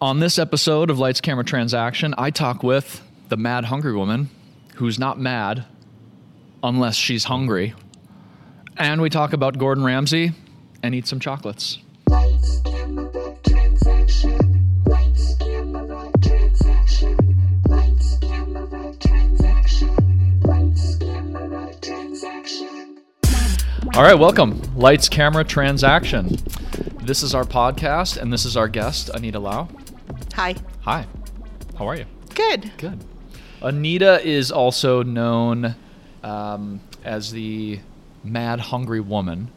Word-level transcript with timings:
On 0.00 0.20
this 0.20 0.38
episode 0.38 0.90
of 0.90 1.00
Lights 1.00 1.20
Camera 1.20 1.44
Transaction, 1.44 2.14
I 2.16 2.30
talk 2.30 2.62
with 2.62 3.02
the 3.30 3.36
mad 3.36 3.64
hungry 3.64 3.96
woman 3.96 4.30
who's 4.76 4.96
not 4.96 5.18
mad 5.18 5.64
unless 6.62 6.94
she's 6.94 7.24
hungry. 7.24 7.74
And 8.76 9.02
we 9.02 9.10
talk 9.10 9.32
about 9.32 9.58
Gordon 9.58 9.82
Ramsay 9.82 10.34
and 10.84 10.94
eat 10.94 11.08
some 11.08 11.18
chocolates. 11.18 11.78
Lights, 12.08 12.60
camera, 12.60 13.36
transaction. 13.42 14.70
Lights, 14.86 15.34
camera, 15.40 16.12
transaction. 16.22 17.60
Lights, 17.66 18.18
camera, 18.18 18.94
transaction. 19.00 20.40
Lights, 20.42 20.96
camera, 20.98 21.74
transaction. 21.82 23.02
All 23.96 24.02
right, 24.04 24.14
welcome. 24.14 24.62
Lights 24.76 25.08
Camera 25.08 25.42
Transaction. 25.42 26.36
This 27.02 27.24
is 27.24 27.34
our 27.34 27.44
podcast, 27.44 28.16
and 28.16 28.32
this 28.32 28.44
is 28.44 28.56
our 28.56 28.68
guest, 28.68 29.08
Anita 29.08 29.40
Lau. 29.40 29.66
Hi. 30.38 30.54
Hi. 30.82 31.04
How 31.76 31.88
are 31.88 31.96
you? 31.96 32.04
Good. 32.32 32.70
Good. 32.78 33.04
Anita 33.60 34.24
is 34.24 34.52
also 34.52 35.02
known 35.02 35.74
um, 36.22 36.80
as 37.02 37.32
the 37.32 37.80
Mad 38.22 38.60
Hungry 38.60 39.00
Woman, 39.00 39.50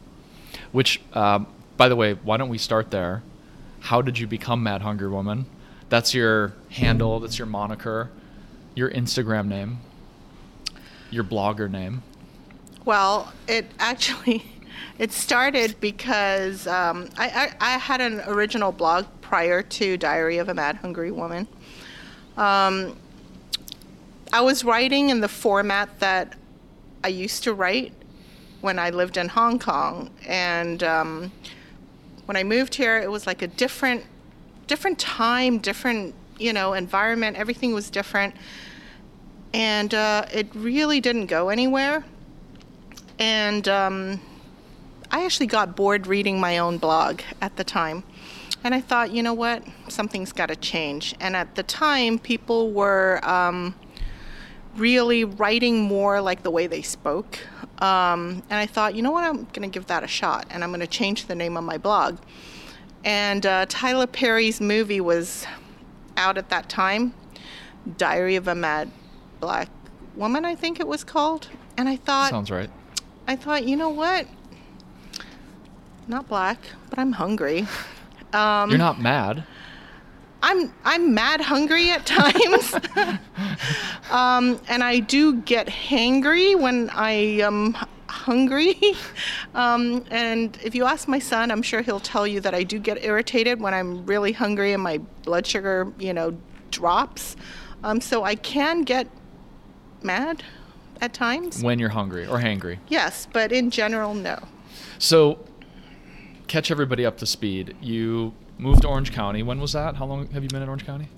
which, 0.72 1.00
um, 1.12 1.46
by 1.76 1.88
the 1.88 1.94
way, 1.94 2.14
why 2.14 2.36
don't 2.36 2.48
we 2.48 2.58
start 2.58 2.90
there? 2.90 3.22
How 3.78 4.02
did 4.02 4.18
you 4.18 4.26
become 4.26 4.64
Mad 4.64 4.82
Hungry 4.82 5.08
Woman? 5.08 5.46
That's 5.88 6.14
your 6.14 6.52
handle, 6.70 7.20
that's 7.20 7.38
your 7.38 7.46
moniker, 7.46 8.10
your 8.74 8.90
Instagram 8.90 9.46
name, 9.46 9.78
your 11.12 11.22
blogger 11.22 11.70
name. 11.70 12.02
Well, 12.84 13.32
it 13.46 13.66
actually 13.78 14.44
it 14.98 15.12
started 15.12 15.76
because 15.78 16.66
um, 16.66 17.08
I, 17.16 17.54
I, 17.60 17.74
I 17.74 17.78
had 17.78 18.00
an 18.00 18.20
original 18.26 18.72
blog 18.72 19.06
prior 19.32 19.62
to 19.62 19.96
Diary 19.96 20.36
of 20.36 20.50
a 20.50 20.52
Mad 20.52 20.76
Hungry 20.76 21.10
Woman. 21.10 21.48
Um, 22.36 22.98
I 24.30 24.42
was 24.42 24.62
writing 24.62 25.08
in 25.08 25.22
the 25.22 25.28
format 25.28 26.00
that 26.00 26.34
I 27.02 27.08
used 27.08 27.42
to 27.44 27.54
write 27.54 27.94
when 28.60 28.78
I 28.78 28.90
lived 28.90 29.16
in 29.16 29.28
Hong 29.30 29.58
Kong, 29.58 30.10
and 30.28 30.82
um, 30.82 31.32
when 32.26 32.36
I 32.36 32.42
moved 32.42 32.74
here, 32.74 32.98
it 32.98 33.10
was 33.10 33.26
like 33.26 33.40
a 33.40 33.46
different, 33.46 34.04
different 34.66 34.98
time, 34.98 35.56
different 35.56 36.14
you 36.38 36.52
know 36.52 36.74
environment. 36.74 37.38
Everything 37.38 37.72
was 37.72 37.88
different, 37.88 38.34
and 39.54 39.94
uh, 39.94 40.26
it 40.30 40.48
really 40.54 41.00
didn't 41.00 41.28
go 41.28 41.48
anywhere. 41.48 42.04
And 43.18 43.66
um, 43.66 44.20
I 45.10 45.24
actually 45.24 45.46
got 45.46 45.74
bored 45.74 46.06
reading 46.06 46.38
my 46.38 46.58
own 46.58 46.76
blog 46.76 47.22
at 47.40 47.56
the 47.56 47.64
time. 47.64 48.04
And 48.64 48.74
I 48.74 48.80
thought, 48.80 49.10
you 49.10 49.22
know 49.22 49.34
what? 49.34 49.64
Something's 49.88 50.32
got 50.32 50.46
to 50.46 50.56
change. 50.56 51.14
And 51.20 51.34
at 51.34 51.54
the 51.56 51.62
time, 51.62 52.18
people 52.18 52.70
were 52.70 53.20
um, 53.24 53.74
really 54.76 55.24
writing 55.24 55.80
more 55.80 56.20
like 56.20 56.42
the 56.42 56.50
way 56.50 56.66
they 56.66 56.82
spoke. 56.82 57.38
Um, 57.78 58.42
and 58.48 58.58
I 58.58 58.66
thought, 58.66 58.94
you 58.94 59.02
know 59.02 59.10
what? 59.10 59.24
I'm 59.24 59.44
going 59.52 59.62
to 59.62 59.68
give 59.68 59.86
that 59.86 60.04
a 60.04 60.08
shot. 60.08 60.46
And 60.50 60.62
I'm 60.62 60.70
going 60.70 60.80
to 60.80 60.86
change 60.86 61.26
the 61.26 61.34
name 61.34 61.56
of 61.56 61.64
my 61.64 61.76
blog. 61.78 62.18
And 63.04 63.44
uh, 63.44 63.66
Tyler 63.68 64.06
Perry's 64.06 64.60
movie 64.60 65.00
was 65.00 65.44
out 66.16 66.38
at 66.38 66.50
that 66.50 66.68
time 66.68 67.14
Diary 67.96 68.36
of 68.36 68.46
a 68.48 68.54
Mad 68.54 68.90
Black 69.40 69.68
Woman, 70.14 70.44
I 70.44 70.54
think 70.54 70.78
it 70.78 70.86
was 70.86 71.04
called. 71.04 71.48
And 71.76 71.88
I 71.88 71.96
thought, 71.96 72.30
Sounds 72.30 72.50
right. 72.50 72.70
I 73.26 73.34
thought, 73.36 73.64
you 73.64 73.76
know 73.76 73.88
what? 73.88 74.26
Not 76.06 76.28
black, 76.28 76.58
but 76.90 76.98
I'm 76.98 77.12
hungry. 77.12 77.66
Um, 78.32 78.70
You're 78.70 78.78
not 78.78 79.00
mad. 79.00 79.44
I'm 80.44 80.72
I'm 80.84 81.14
mad 81.14 81.40
hungry 81.40 81.90
at 81.90 82.04
times, 82.04 82.74
um, 84.10 84.60
and 84.68 84.82
I 84.82 84.98
do 84.98 85.36
get 85.36 85.68
hangry 85.68 86.58
when 86.58 86.90
I 86.90 87.10
am 87.10 87.76
hungry. 88.08 88.78
Um, 89.54 90.04
and 90.10 90.58
if 90.64 90.74
you 90.74 90.86
ask 90.86 91.08
my 91.08 91.18
son, 91.18 91.50
I'm 91.50 91.60
sure 91.60 91.82
he'll 91.82 92.00
tell 92.00 92.26
you 92.26 92.40
that 92.40 92.54
I 92.54 92.62
do 92.62 92.78
get 92.78 93.04
irritated 93.04 93.60
when 93.60 93.74
I'm 93.74 94.06
really 94.06 94.32
hungry 94.32 94.72
and 94.72 94.82
my 94.82 94.96
blood 95.24 95.46
sugar, 95.46 95.92
you 95.98 96.14
know, 96.14 96.34
drops. 96.70 97.36
Um, 97.84 98.00
so 98.00 98.24
I 98.24 98.34
can 98.34 98.82
get 98.82 99.08
mad 100.02 100.42
at 101.02 101.12
times. 101.12 101.62
When 101.62 101.78
you're 101.78 101.90
hungry 101.90 102.26
or 102.26 102.38
hangry. 102.38 102.78
Yes, 102.88 103.28
but 103.32 103.52
in 103.52 103.70
general, 103.70 104.14
no. 104.14 104.38
So, 104.98 105.38
catch 106.52 106.70
everybody 106.70 107.06
up 107.06 107.16
to 107.16 107.24
speed. 107.24 107.74
You 107.80 108.34
moved 108.58 108.82
to 108.82 108.88
Orange 108.88 109.10
County. 109.10 109.42
When 109.42 109.58
was 109.58 109.72
that? 109.72 109.96
How 109.96 110.04
long 110.04 110.28
have 110.32 110.42
you 110.42 110.50
been 110.50 110.60
in 110.60 110.68
Orange 110.68 110.84
County? 110.84 111.08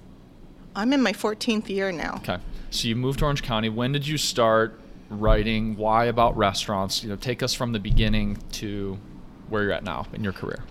I'm 0.76 0.92
in 0.92 1.02
my 1.02 1.12
14th 1.12 1.68
year 1.68 1.90
now. 1.90 2.20
Okay. 2.22 2.38
So 2.70 2.86
you 2.86 2.94
moved 2.94 3.18
to 3.18 3.24
Orange 3.24 3.42
County. 3.42 3.68
When 3.68 3.90
did 3.90 4.06
you 4.06 4.16
start 4.16 4.78
writing? 5.10 5.76
Why 5.76 6.04
about 6.04 6.36
restaurants? 6.36 7.02
You 7.02 7.08
know, 7.08 7.16
take 7.16 7.42
us 7.42 7.52
from 7.52 7.72
the 7.72 7.80
beginning 7.80 8.38
to 8.52 8.96
where 9.48 9.64
you're 9.64 9.72
at 9.72 9.82
now 9.82 10.06
in 10.12 10.22
your 10.22 10.32
career. 10.32 10.62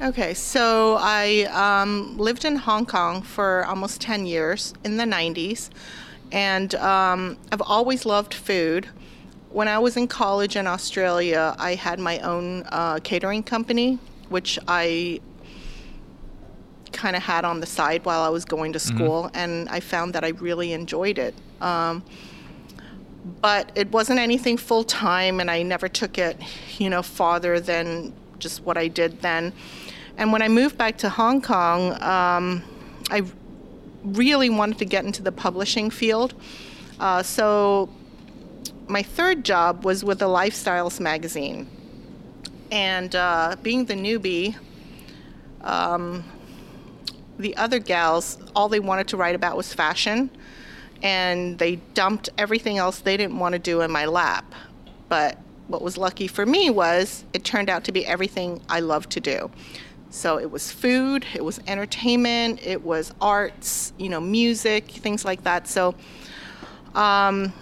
Okay, 0.00 0.32
so 0.32 0.96
I 0.98 1.44
um, 1.52 2.16
lived 2.16 2.46
in 2.46 2.56
Hong 2.56 2.86
Kong 2.86 3.20
for 3.20 3.66
almost 3.66 4.00
10 4.00 4.24
years 4.24 4.72
in 4.82 4.96
the 4.96 5.04
90s, 5.04 5.68
and 6.32 6.74
um, 6.76 7.36
I've 7.52 7.62
always 7.62 8.06
loved 8.06 8.32
food. 8.32 8.88
When 9.56 9.68
I 9.68 9.78
was 9.78 9.96
in 9.96 10.06
college 10.06 10.54
in 10.54 10.66
Australia, 10.66 11.56
I 11.58 11.76
had 11.76 11.98
my 11.98 12.18
own 12.18 12.64
uh, 12.68 12.98
catering 13.02 13.42
company, 13.42 13.98
which 14.28 14.58
I 14.68 15.18
kind 16.92 17.16
of 17.16 17.22
had 17.22 17.46
on 17.46 17.60
the 17.60 17.66
side 17.66 18.04
while 18.04 18.20
I 18.20 18.28
was 18.28 18.44
going 18.44 18.74
to 18.74 18.78
school, 18.78 19.30
and 19.32 19.66
I 19.70 19.80
found 19.80 20.14
that 20.14 20.24
I 20.24 20.28
really 20.28 20.74
enjoyed 20.74 21.16
it. 21.16 21.34
Um, 21.62 22.04
but 23.40 23.72
it 23.74 23.90
wasn't 23.90 24.20
anything 24.20 24.58
full 24.58 24.84
time, 24.84 25.40
and 25.40 25.50
I 25.50 25.62
never 25.62 25.88
took 25.88 26.18
it, 26.18 26.38
you 26.76 26.90
know, 26.90 27.00
farther 27.00 27.58
than 27.58 28.12
just 28.38 28.62
what 28.62 28.76
I 28.76 28.88
did 28.88 29.22
then. 29.22 29.54
And 30.18 30.32
when 30.32 30.42
I 30.42 30.48
moved 30.48 30.76
back 30.76 30.98
to 30.98 31.08
Hong 31.08 31.40
Kong, 31.40 31.92
um, 32.02 32.62
I 33.10 33.22
really 34.04 34.50
wanted 34.50 34.76
to 34.80 34.84
get 34.84 35.06
into 35.06 35.22
the 35.22 35.32
publishing 35.32 35.88
field. 35.88 36.34
Uh, 37.00 37.22
so 37.22 37.88
my 38.88 39.02
third 39.02 39.44
job 39.44 39.84
was 39.84 40.04
with 40.04 40.18
the 40.18 40.26
Lifestyles 40.28 41.00
magazine. 41.00 41.68
And 42.70 43.14
uh, 43.14 43.56
being 43.62 43.84
the 43.84 43.94
newbie, 43.94 44.56
um, 45.62 46.24
the 47.38 47.56
other 47.56 47.78
gals, 47.78 48.38
all 48.54 48.68
they 48.68 48.80
wanted 48.80 49.08
to 49.08 49.16
write 49.16 49.34
about 49.34 49.56
was 49.56 49.72
fashion. 49.72 50.30
And 51.02 51.58
they 51.58 51.76
dumped 51.94 52.30
everything 52.38 52.78
else 52.78 53.00
they 53.00 53.16
didn't 53.16 53.38
want 53.38 53.52
to 53.52 53.58
do 53.58 53.82
in 53.82 53.90
my 53.90 54.06
lap. 54.06 54.54
But 55.08 55.38
what 55.68 55.82
was 55.82 55.96
lucky 55.96 56.26
for 56.26 56.46
me 56.46 56.70
was 56.70 57.24
it 57.32 57.44
turned 57.44 57.68
out 57.68 57.84
to 57.84 57.92
be 57.92 58.06
everything 58.06 58.62
I 58.68 58.80
love 58.80 59.08
to 59.10 59.20
do. 59.20 59.50
So 60.10 60.38
it 60.38 60.50
was 60.50 60.70
food, 60.70 61.26
it 61.34 61.44
was 61.44 61.60
entertainment, 61.66 62.64
it 62.64 62.82
was 62.82 63.12
arts, 63.20 63.92
you 63.98 64.08
know, 64.08 64.20
music, 64.20 64.88
things 64.88 65.24
like 65.24 65.42
that. 65.44 65.68
So 65.68 65.94
um, 66.94 67.52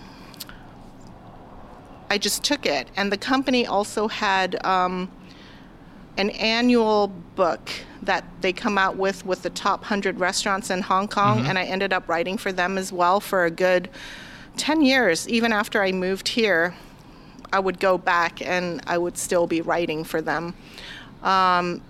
I 2.14 2.18
just 2.18 2.44
took 2.44 2.64
it. 2.64 2.86
And 2.94 3.10
the 3.10 3.16
company 3.16 3.66
also 3.66 4.06
had 4.06 4.64
um, 4.64 5.10
an 6.16 6.30
annual 6.30 7.08
book 7.34 7.68
that 8.02 8.24
they 8.40 8.52
come 8.52 8.78
out 8.78 8.96
with 8.96 9.26
with 9.26 9.42
the 9.42 9.50
top 9.50 9.80
100 9.80 10.20
restaurants 10.20 10.70
in 10.70 10.82
Hong 10.82 11.08
Kong. 11.08 11.44
And 11.44 11.58
I 11.58 11.64
ended 11.64 11.92
up 11.92 12.08
writing 12.08 12.38
for 12.38 12.52
them 12.52 12.78
as 12.78 12.92
well 12.92 13.18
for 13.18 13.46
a 13.46 13.50
good 13.50 13.90
10 14.58 14.82
years. 14.82 15.28
Even 15.28 15.50
after 15.52 15.82
I 15.82 15.90
moved 15.90 16.28
here, 16.28 16.76
I 17.52 17.58
would 17.58 17.80
go 17.80 17.98
back 17.98 18.40
and 18.40 18.80
I 18.86 18.96
would 18.96 19.18
still 19.18 19.48
be 19.48 19.60
writing 19.60 20.04
for 20.04 20.22
them. 20.22 20.54
Um, 21.24 21.82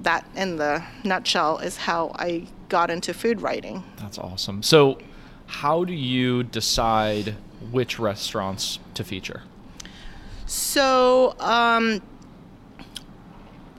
that, 0.00 0.26
in 0.34 0.56
the 0.56 0.82
nutshell, 1.04 1.58
is 1.58 1.76
how 1.76 2.10
I 2.16 2.48
got 2.68 2.90
into 2.90 3.14
food 3.14 3.42
writing. 3.42 3.84
That's 3.98 4.18
awesome. 4.18 4.64
So, 4.64 4.98
how 5.46 5.84
do 5.84 5.92
you 5.92 6.42
decide 6.42 7.36
which 7.70 8.00
restaurants 8.00 8.80
to 8.94 9.04
feature? 9.04 9.42
So, 10.48 11.34
um, 11.40 12.00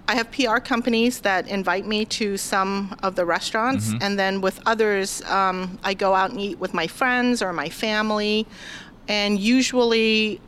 I 0.07 0.15
have 0.15 0.31
PR 0.31 0.57
companies 0.57 1.19
that 1.21 1.47
invite 1.47 1.85
me 1.85 2.03
to 2.05 2.35
some 2.37 2.95
of 3.03 3.15
the 3.15 3.25
restaurants, 3.25 3.91
and 4.01 4.17
then 4.17 4.41
with 4.41 4.59
others, 4.65 5.21
um, 5.23 5.77
I 5.83 5.93
go 5.93 6.15
out 6.15 6.31
and 6.31 6.39
eat 6.39 6.57
with 6.59 6.73
my 6.73 6.87
friends 6.87 7.41
or 7.43 7.53
my 7.53 7.69
family. 7.69 8.47
And 9.07 9.39
usually, 9.39 10.41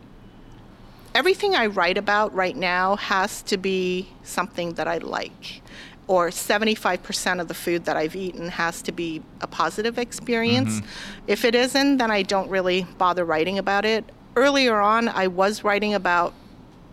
everything 1.14 1.56
I 1.56 1.68
write 1.68 1.98
about 1.98 2.34
right 2.34 2.56
now 2.56 2.96
has 2.96 3.42
to 3.44 3.58
be 3.58 4.08
something 4.24 4.74
that 4.74 4.88
I 4.88 4.98
like. 4.98 5.62
Or 6.08 6.30
75% 6.30 7.40
of 7.40 7.48
the 7.48 7.54
food 7.54 7.86
that 7.86 7.96
I've 7.98 8.16
eaten 8.16 8.50
has 8.50 8.82
to 8.84 8.92
be 8.92 9.22
a 9.42 9.48
positive 9.48 9.98
experience. 10.00 10.82
If 11.28 11.46
it 11.46 11.54
isn't, 11.56 11.98
then 11.98 12.10
I 12.12 12.24
don't 12.24 12.50
really 12.50 12.86
bother 12.98 13.24
writing 13.26 13.58
about 13.60 13.86
it. 13.86 14.06
Earlier 14.36 14.80
on, 14.80 15.08
I 15.10 15.28
was 15.28 15.64
writing 15.64 15.94
about 15.94 16.34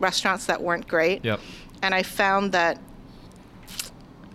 restaurants 0.00 0.46
that 0.46 0.62
weren't 0.62 0.86
great 0.88 1.24
Yep. 1.24 1.40
and 1.82 1.94
I 1.94 2.02
found 2.02 2.52
that 2.52 2.78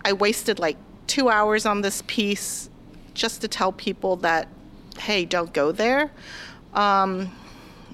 I 0.04 0.12
wasted 0.12 0.58
like 0.58 0.76
two 1.06 1.28
hours 1.30 1.64
on 1.66 1.80
this 1.80 2.02
piece 2.06 2.68
just 3.14 3.40
to 3.42 3.48
tell 3.48 3.72
people 3.72 4.16
that, 4.16 4.48
hey, 4.98 5.24
don't 5.24 5.52
go 5.52 5.72
there. 5.72 6.10
Um, 6.74 7.30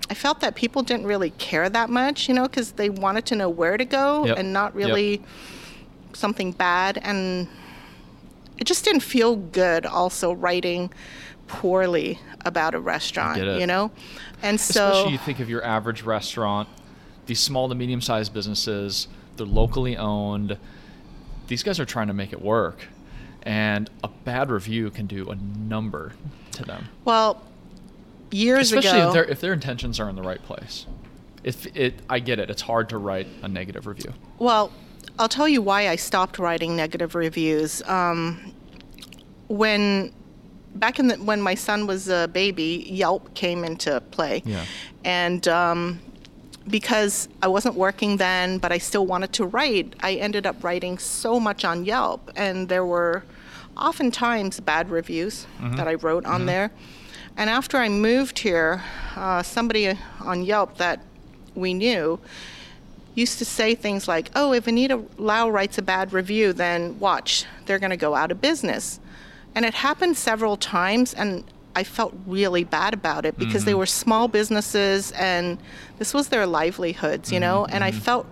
I 0.08 0.14
felt 0.14 0.40
that 0.40 0.54
people 0.56 0.82
didn't 0.82 1.06
really 1.06 1.30
care 1.30 1.68
that 1.68 1.90
much, 1.90 2.28
you 2.28 2.34
know, 2.34 2.44
because 2.44 2.72
they 2.72 2.90
wanted 2.90 3.26
to 3.26 3.36
know 3.36 3.48
where 3.48 3.76
to 3.76 3.84
go 3.84 4.26
Yep. 4.26 4.38
and 4.38 4.52
not 4.52 4.74
Yep. 4.74 4.74
really 4.74 5.22
something 6.12 6.50
bad. 6.52 6.98
And 7.02 7.46
it 8.58 8.64
just 8.64 8.84
didn't 8.84 9.00
feel 9.02 9.36
good 9.36 9.86
also 9.86 10.32
writing 10.32 10.90
poorly 11.50 12.18
about 12.44 12.74
a 12.74 12.80
restaurant, 12.80 13.38
you 13.60 13.66
know? 13.66 13.90
And 14.40 14.58
so. 14.60 14.90
Especially 14.90 15.12
you 15.12 15.18
think 15.18 15.40
of 15.40 15.50
your 15.50 15.64
average 15.64 16.02
restaurant, 16.02 16.68
these 17.26 17.40
small 17.40 17.68
to 17.68 17.74
medium 17.74 18.00
sized 18.00 18.32
businesses, 18.32 19.08
they're 19.36 19.46
locally 19.46 19.96
owned. 19.96 20.56
These 21.48 21.64
guys 21.64 21.80
are 21.80 21.84
trying 21.84 22.06
to 22.06 22.14
make 22.14 22.32
it 22.32 22.40
work. 22.40 22.86
And 23.42 23.90
a 24.04 24.08
bad 24.08 24.50
review 24.50 24.90
can 24.90 25.06
do 25.06 25.28
a 25.30 25.34
number 25.34 26.12
to 26.52 26.64
them. 26.64 26.88
Well, 27.04 27.42
years 28.30 28.70
Especially 28.72 29.00
ago. 29.00 29.08
if, 29.08 29.14
their 29.14 29.24
if 29.24 29.40
their 29.40 29.52
intentions 29.52 29.98
are 29.98 30.08
in 30.08 30.14
the 30.14 30.22
right 30.22 30.42
place. 30.42 30.86
If 31.42 31.66
it, 31.76 31.94
I 32.08 32.20
get 32.20 32.38
it. 32.38 32.48
It's 32.50 32.62
hard 32.62 32.90
to 32.90 32.98
write 32.98 33.26
a 33.42 33.48
negative 33.48 33.86
review. 33.86 34.12
Well, 34.38 34.72
I'll 35.18 35.28
tell 35.28 35.48
you 35.48 35.62
why 35.62 35.88
I 35.88 35.96
stopped 35.96 36.38
writing 36.38 36.76
negative 36.76 37.14
reviews. 37.14 37.82
Um, 37.88 38.52
when 39.48 40.12
back 40.80 40.98
in 40.98 41.08
the, 41.08 41.16
when 41.16 41.40
my 41.40 41.54
son 41.54 41.86
was 41.86 42.08
a 42.08 42.26
baby, 42.28 42.86
Yelp 42.88 43.34
came 43.34 43.64
into 43.64 44.00
play, 44.10 44.42
Yeah. 44.44 44.64
and 45.04 45.46
um, 45.46 46.00
because 46.68 47.28
I 47.42 47.48
wasn't 47.48 47.74
working 47.74 48.16
then, 48.16 48.58
but 48.58 48.72
I 48.72 48.78
still 48.78 49.06
wanted 49.06 49.32
to 49.34 49.44
write, 49.46 49.94
I 50.00 50.14
ended 50.14 50.46
up 50.46 50.62
writing 50.64 50.98
so 50.98 51.38
much 51.38 51.64
on 51.64 51.84
Yelp, 51.84 52.30
and 52.36 52.68
there 52.68 52.84
were 52.84 53.24
oftentimes 53.76 54.60
bad 54.60 54.90
reviews 54.90 55.46
that 55.76 55.86
I 55.88 55.94
wrote 55.94 56.24
on 56.26 56.46
there. 56.46 56.70
And 57.36 57.48
after 57.48 57.78
I 57.78 57.88
moved 57.88 58.40
here, 58.40 58.82
uh, 59.16 59.42
somebody 59.42 59.96
on 60.20 60.42
Yelp 60.42 60.76
that 60.78 61.00
we 61.54 61.72
knew 61.74 62.18
used 63.14 63.38
to 63.38 63.44
say 63.44 63.74
things 63.74 64.06
like, 64.06 64.30
"Oh, 64.34 64.52
if 64.52 64.66
Anita 64.66 65.02
Lau 65.16 65.48
writes 65.48 65.78
a 65.78 65.82
bad 65.82 66.12
review, 66.12 66.52
then 66.52 66.98
watch, 67.00 67.44
they're 67.66 67.78
going 67.78 67.90
to 67.90 67.96
go 67.96 68.14
out 68.14 68.30
of 68.30 68.40
business." 68.40 69.00
And 69.54 69.64
it 69.64 69.74
happened 69.74 70.16
several 70.16 70.56
times, 70.56 71.12
and 71.14 71.44
I 71.74 71.84
felt 71.84 72.14
really 72.26 72.64
bad 72.64 72.94
about 72.94 73.24
it 73.26 73.36
because 73.38 73.64
they 73.64 73.74
were 73.74 73.86
small 73.86 74.28
businesses, 74.28 75.12
and 75.12 75.58
this 75.98 76.14
was 76.14 76.28
their 76.28 76.46
livelihoods, 76.46 77.32
you 77.32 77.40
know. 77.40 77.66
And 77.66 77.82
I 77.82 77.90
felt, 77.90 78.26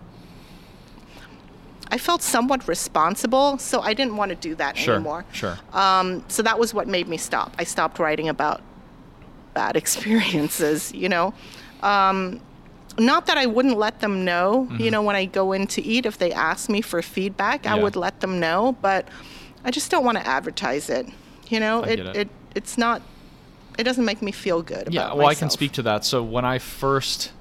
I 1.90 1.98
felt 1.98 2.22
somewhat 2.22 2.68
responsible, 2.68 3.58
so 3.58 3.80
I 3.80 3.94
didn't 3.94 4.16
want 4.16 4.28
to 4.30 4.34
do 4.36 4.54
that 4.56 4.76
Sure. 4.76 4.94
anymore. 4.94 5.24
Sure. 5.32 5.58
Um, 5.72 6.22
so 6.28 6.42
that 6.42 6.58
was 6.58 6.74
what 6.74 6.86
made 6.86 7.08
me 7.08 7.16
stop. 7.16 7.54
I 7.58 7.64
stopped 7.64 7.98
writing 7.98 8.28
about 8.28 8.60
bad 9.54 9.76
experiences, 9.82 10.92
you 10.92 11.08
know. 11.08 11.32
Um, 11.82 12.40
not 12.98 13.26
that 13.26 13.38
I 13.38 13.46
wouldn't 13.46 13.78
let 13.78 14.00
them 14.00 14.24
know, 14.24 14.68
you 14.76 14.90
know, 14.90 15.02
when 15.02 15.14
I 15.14 15.24
go 15.24 15.52
in 15.52 15.68
to 15.68 15.82
eat, 15.82 16.04
if 16.04 16.18
they 16.18 16.32
ask 16.32 16.68
me 16.68 16.80
for 16.80 17.00
feedback, 17.00 17.64
I 17.64 17.70
Mm-hmm. 17.74 17.82
Would 17.82 17.96
let 17.96 18.20
them 18.20 18.40
know, 18.40 18.76
but 18.82 19.06
I 19.64 19.70
just 19.70 19.90
don't 19.90 20.04
want 20.04 20.18
to 20.18 20.26
advertise 20.26 20.90
it. 20.90 21.06
You 21.48 21.60
know, 21.60 21.82
it, 21.82 22.00
it. 22.00 22.16
it 22.16 22.28
it's 22.54 22.78
not, 22.78 23.02
it 23.78 23.84
doesn't 23.84 24.04
make 24.04 24.22
me 24.22 24.32
feel 24.32 24.62
good 24.62 24.92
Yeah, 24.92 25.14
well, 25.14 25.28
I 25.28 25.34
can 25.34 25.50
speak 25.50 25.72
to 25.72 25.82
that. 25.82 26.04
So 26.04 26.22
when 26.22 26.44
I 26.44 26.58
first 26.58 27.32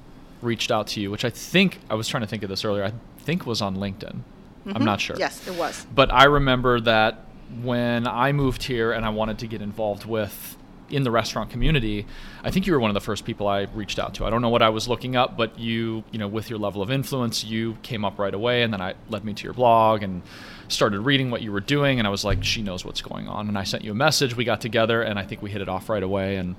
reached 0.41 0.71
out 0.71 0.87
to 0.87 1.01
you, 1.01 1.09
which 1.09 1.25
I 1.25 1.29
think 1.29 1.79
I 1.89 1.95
was 1.95 2.07
trying 2.07 2.21
to 2.21 2.27
think 2.27 2.43
of 2.43 2.49
this 2.49 2.63
earlier, 2.63 2.83
I 2.83 2.93
think 3.19 3.45
was 3.45 3.61
on 3.61 3.77
LinkedIn. 3.77 4.21
I'm 4.67 4.83
not 4.83 4.99
sure. 4.99 5.15
Mm-hmm. 5.15 5.21
Yes, 5.21 5.47
it 5.47 5.55
was. 5.55 5.85
But 5.93 6.11
I 6.13 6.25
remember 6.25 6.79
that 6.81 7.23
when 7.61 8.05
I 8.05 8.31
moved 8.33 8.63
here 8.63 8.91
and 8.91 9.05
I 9.05 9.09
wanted 9.09 9.39
to 9.39 9.47
get 9.47 9.61
involved 9.61 10.05
with 10.05 10.57
in 10.89 11.03
the 11.03 11.11
restaurant 11.11 11.49
community, 11.49 12.05
I 12.43 12.51
think 12.51 12.67
you 12.67 12.73
were 12.73 12.79
one 12.79 12.89
of 12.89 12.93
the 12.93 13.01
first 13.01 13.25
people 13.25 13.47
I 13.47 13.63
reached 13.73 13.99
out 13.99 14.13
to. 14.15 14.25
I 14.25 14.29
don't 14.29 14.41
know 14.41 14.49
what 14.49 14.61
I 14.61 14.69
was 14.69 14.87
looking 14.87 15.15
up, 15.15 15.37
but 15.37 15.57
you, 15.59 16.03
you 16.11 16.19
know, 16.19 16.27
with 16.27 16.49
your 16.49 16.59
level 16.59 16.81
of 16.81 16.91
influence, 16.91 17.43
you 17.43 17.77
came 17.81 18.05
up 18.05 18.19
right 18.19 18.33
away 18.33 18.63
and 18.63 18.73
then 18.73 18.81
I 18.81 18.95
led 19.09 19.25
me 19.25 19.33
to 19.33 19.43
your 19.43 19.53
blog 19.53 20.03
and 20.03 20.21
started 20.69 21.01
reading 21.01 21.31
what 21.31 21.41
you 21.41 21.51
were 21.51 21.59
doing 21.59 21.99
and 21.99 22.07
I 22.07 22.11
was 22.11 22.25
like, 22.25 22.43
she 22.43 22.61
knows 22.61 22.83
what's 22.83 23.01
going 23.01 23.27
on. 23.27 23.47
And 23.47 23.57
I 23.57 23.63
sent 23.63 23.83
you 23.83 23.91
a 23.91 23.95
message, 23.95 24.35
we 24.35 24.43
got 24.43 24.61
together 24.61 25.01
and 25.01 25.17
I 25.17 25.23
think 25.23 25.41
we 25.41 25.49
hit 25.49 25.61
it 25.61 25.69
off 25.69 25.89
right 25.89 26.03
away 26.03 26.37
and 26.37 26.55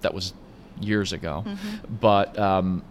that 0.00 0.14
was 0.14 0.32
years 0.80 1.12
ago. 1.12 1.44
But 1.88 2.38
um, 2.38 2.82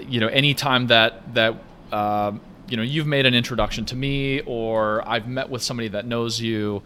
you 0.00 0.20
know, 0.20 0.28
anytime 0.28 0.88
that 0.88 1.34
that 1.34 1.54
um, 1.92 2.40
you 2.68 2.76
know 2.76 2.82
you've 2.82 3.06
made 3.06 3.26
an 3.26 3.34
introduction 3.34 3.84
to 3.86 3.96
me, 3.96 4.40
or 4.42 5.06
I've 5.08 5.26
met 5.26 5.50
with 5.50 5.62
somebody 5.62 5.88
that 5.88 6.06
knows 6.06 6.40
you, 6.40 6.82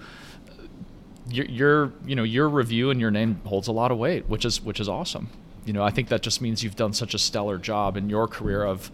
your, 1.29 1.47
your 1.47 1.93
you 2.07 2.17
know 2.17 2.23
your 2.23 2.49
review 2.49 2.91
and 2.91 3.01
your 3.01 3.11
name 3.11 3.41
holds 3.45 3.69
a 3.69 3.73
lot 3.73 3.91
of 3.91 3.99
weight, 3.99 4.29
which 4.29 4.45
is 4.45 4.63
which 4.63 4.81
is 4.81 4.89
awesome. 4.89 5.29
You 5.65 5.73
know, 5.73 5.83
I 5.83 5.91
think 5.91 6.09
that 6.09 6.23
just 6.23 6.43
means 6.43 6.63
you've 6.63 6.77
done 6.77 6.93
such 6.93 7.15
a 7.15 7.19
stellar 7.19 7.59
job 7.59 7.97
in 7.97 8.11
your 8.11 8.29
career 8.29 8.65
of 8.65 8.91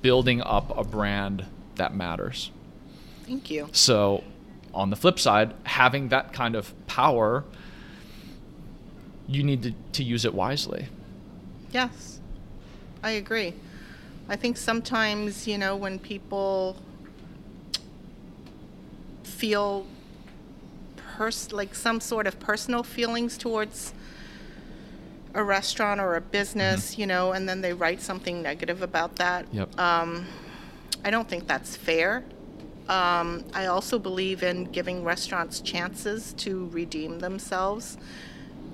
building 0.00 0.40
up 0.40 0.76
a 0.76 0.82
brand 0.82 1.44
that 1.76 1.94
matters. 1.94 2.50
Thank 3.26 3.50
you. 3.50 3.68
So, 3.72 4.24
on 4.72 4.90
the 4.90 4.96
flip 4.96 5.18
side, 5.18 5.54
having 5.64 6.08
that 6.08 6.32
kind 6.32 6.54
of 6.54 6.74
power, 6.86 7.44
you 9.26 9.42
need 9.42 9.62
to, 9.62 9.74
to 9.92 10.04
use 10.04 10.24
it 10.24 10.34
wisely. 10.34 10.88
Yes, 11.72 12.20
I 13.02 13.12
agree. 13.12 13.54
I 14.28 14.36
think 14.36 14.56
sometimes, 14.56 15.46
you 15.46 15.58
know, 15.58 15.76
when 15.76 15.98
people 15.98 16.76
feel 19.22 19.86
pers- 20.96 21.52
like 21.52 21.74
some 21.74 22.00
sort 22.00 22.26
of 22.26 22.38
personal 22.40 22.82
feelings 22.82 23.36
towards 23.36 23.92
a 25.34 25.42
restaurant 25.42 26.00
or 26.00 26.16
a 26.16 26.20
business, 26.20 26.96
you 26.96 27.06
know, 27.06 27.32
and 27.32 27.48
then 27.48 27.60
they 27.60 27.72
write 27.72 28.00
something 28.00 28.40
negative 28.40 28.82
about 28.82 29.16
that. 29.16 29.46
Yep. 29.52 29.78
Um, 29.78 30.26
I 31.04 31.10
don't 31.10 31.28
think 31.28 31.46
that's 31.46 31.76
fair. 31.76 32.24
Um, 32.88 33.44
I 33.54 33.66
also 33.66 33.98
believe 33.98 34.42
in 34.42 34.64
giving 34.64 35.04
restaurants 35.04 35.60
chances 35.60 36.34
to 36.34 36.68
redeem 36.72 37.20
themselves. 37.20 37.96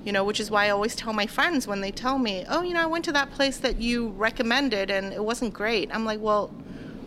You 0.05 0.13
know, 0.13 0.25
which 0.25 0.41
is 0.41 0.51
why 0.51 0.67
I 0.67 0.71
always 0.71 0.97
tell 0.97 1.13
my 1.13 1.27
friends 1.27 1.67
when 1.67 1.81
they 1.81 1.91
tell 1.91 2.19
me, 2.19 2.45
"Oh, 2.49 2.63
you 2.63 2.75
know, 2.75 2.83
I 2.83 2.87
went 2.87 3.05
to 3.05 3.13
that 3.13 3.31
place 3.31 3.59
that 3.59 3.81
you 3.81 4.09
recommended 4.09 4.91
and 4.91 5.13
it 5.13 5.23
wasn't 5.23 5.53
great." 5.53 5.91
I'm 5.95 6.05
like, 6.05 6.21
"Well, 6.21 6.49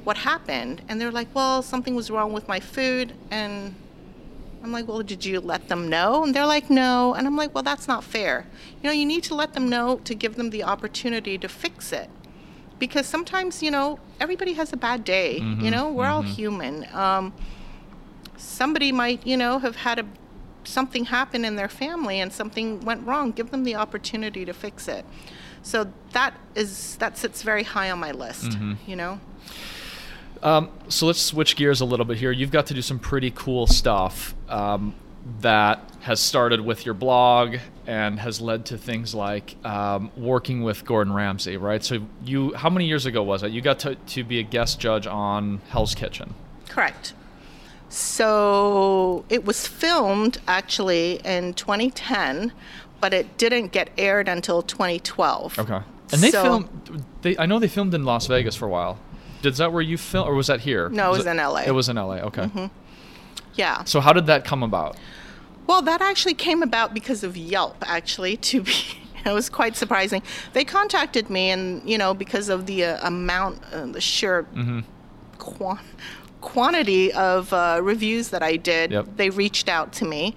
what 0.03 0.17
happened?" 0.17 0.81
And 0.88 1.01
they're 1.01 1.11
like, 1.11 1.27
"Well, 1.33 1.61
something 1.61 1.95
was 1.95 2.11
wrong 2.11 2.31
with 2.33 2.47
my 2.47 2.59
food." 2.59 3.13
And 3.31 3.75
I'm 4.63 4.71
like, 4.71 4.88
"Well, 4.88 5.01
did 5.01 5.25
you 5.25 5.41
let 5.41 5.67
them 5.69 5.89
know?" 5.89 6.23
And 6.23 6.33
they're 6.33 6.45
like, 6.45 6.69
"No." 6.69 7.15
And 7.15 7.27
I'm 7.27 7.35
like, 7.35 7.54
"Well, 7.54 7.63
that's 7.63 7.87
not 7.87 8.04
fair. 8.04 8.45
You 8.81 8.89
know, 8.89 8.94
you 8.94 9.06
need 9.06 9.23
to 9.23 9.35
let 9.35 9.54
them 9.54 9.68
know 9.69 9.99
to 10.06 10.13
give 10.16 10.35
them 10.35 10.51
the 10.51 10.63
opportunity 10.63 11.37
to 11.39 11.49
fix 11.49 11.92
it." 11.92 12.09
Because 12.80 13.06
sometimes, 13.06 13.63
you 13.63 13.71
know, 13.71 13.99
everybody 14.19 14.53
has 14.53 14.73
a 14.73 14.77
bad 14.77 15.03
day. 15.03 15.37
You 15.39 15.71
know, 15.71 15.92
we're 15.92 16.07
all 16.07 16.21
human. 16.21 16.85
Um, 16.94 17.33
somebody 18.37 18.92
might, 18.92 19.25
you 19.25 19.37
know, 19.37 19.59
have 19.59 19.77
had 19.77 19.99
a 19.99 20.06
something 20.65 21.06
happen 21.06 21.44
in 21.44 21.56
their 21.56 21.68
family 21.69 22.19
and 22.19 22.31
something 22.31 22.80
went 22.81 23.06
wrong. 23.06 23.31
Give 23.31 23.51
them 23.51 23.63
the 23.63 23.75
opportunity 23.75 24.45
to 24.45 24.53
fix 24.53 24.87
it. 24.87 25.06
So 25.61 25.92
that 26.11 26.33
is 26.56 26.97
that 26.97 27.18
sits 27.18 27.42
very 27.42 27.63
high 27.63 27.89
on 27.92 27.99
my 27.99 28.11
list. 28.11 28.57
You 28.85 28.95
know. 28.95 29.19
Um, 30.42 30.69
so 30.89 31.06
let's 31.06 31.21
switch 31.21 31.56
gears 31.56 31.80
a 31.80 31.85
little 31.85 32.06
bit 32.06 32.18
here. 32.18 32.31
You've 32.31 32.51
got 32.51 32.65
to 32.68 32.73
do 32.73 32.81
some 32.81 32.99
pretty 32.99 33.31
cool 33.31 33.65
stuff 33.65 34.35
um, 34.49 34.94
that 35.39 35.80
has 36.01 36.19
started 36.19 36.59
with 36.59 36.85
your 36.85 36.94
blog 36.94 37.57
and 37.87 38.19
has 38.19 38.40
led 38.42 38.66
to 38.68 38.78
things 38.78 39.13
like 39.13 39.56
um, 39.66 40.11
working 40.16 40.63
with 40.63 40.85
Gordon 40.85 41.13
Ramsay, 41.13 41.57
right? 41.57 41.83
So 41.83 41.99
you, 42.23 42.54
how 42.54 42.69
many 42.69 42.85
years 42.85 43.06
ago 43.06 43.23
was 43.23 43.44
it? 43.44 43.52
You 43.52 43.61
got 43.61 43.80
to, 43.80 43.95
to 43.95 44.23
be 44.23 44.40
a 44.40 44.44
guest 44.44 44.80
judge 44.80 45.06
on 45.07 45.61
Hell's 45.69 45.95
Kitchen. 45.95 46.33
Correct. 46.69 47.13
So 47.90 49.25
it 49.30 49.45
was 49.45 49.68
filmed 49.68 50.40
actually 50.47 51.21
in 51.23 51.54
2010, 51.54 52.52
but 52.99 53.13
it 53.13 53.37
didn't 53.37 53.71
get 53.71 53.90
aired 53.97 54.28
until 54.28 54.61
2012. 54.61 55.59
Okay. 55.59 55.80
And 56.11 56.21
they 56.21 56.31
So- 56.31 56.44
filmed. 56.44 57.06
They, 57.21 57.37
I 57.37 57.45
know 57.45 57.59
they 57.59 57.68
filmed 57.68 57.94
in 57.94 58.04
Las 58.04 58.28
Vegas 58.28 58.56
for 58.56 58.66
a 58.66 58.69
while. 58.69 58.99
Is 59.44 59.57
that 59.57 59.71
where 59.73 59.81
you 59.81 59.97
filmed, 59.97 60.30
or 60.30 60.35
was 60.35 60.47
that 60.47 60.61
here? 60.61 60.90
No, 60.90 61.13
it 61.13 61.18
was 61.18 61.25
in 61.25 61.37
LA. 61.37 61.63
It 61.68 61.71
was 61.71 61.90
in 61.90 61.95
LA. 61.97 62.16
Okay. 62.30 62.69
Yeah. 63.56 63.83
So 63.83 63.99
how 63.99 64.13
did 64.13 64.25
that 64.28 64.45
come 64.45 64.63
about? 64.63 64.97
Well, 65.67 65.81
that 65.83 66.01
actually 66.01 66.33
came 66.33 66.61
about 66.63 66.93
because 66.93 67.23
of 67.23 67.35
Yelp, 67.37 67.77
actually, 67.87 68.37
to 68.37 68.61
be. 68.63 68.73
It 69.25 69.31
was 69.31 69.49
quite 69.49 69.77
surprising. 69.77 70.21
They 70.51 70.65
contacted 70.65 71.29
me, 71.29 71.49
and, 71.51 71.81
you 71.89 71.97
know, 71.97 72.13
because 72.13 72.49
of 72.49 72.65
the 72.65 72.83
uh, 72.83 73.07
amount, 73.07 73.61
uh, 73.71 73.85
the 73.85 74.01
sheer 74.01 74.45
quan- 75.37 75.79
quantity 76.41 77.13
of 77.13 77.53
uh, 77.53 77.79
reviews 77.81 78.27
that 78.31 78.43
I 78.43 78.57
did, 78.57 78.91
Yep. 78.91 79.07
they 79.15 79.29
reached 79.29 79.69
out 79.69 79.93
to 79.93 80.05
me. 80.05 80.35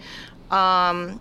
Um, 0.52 1.18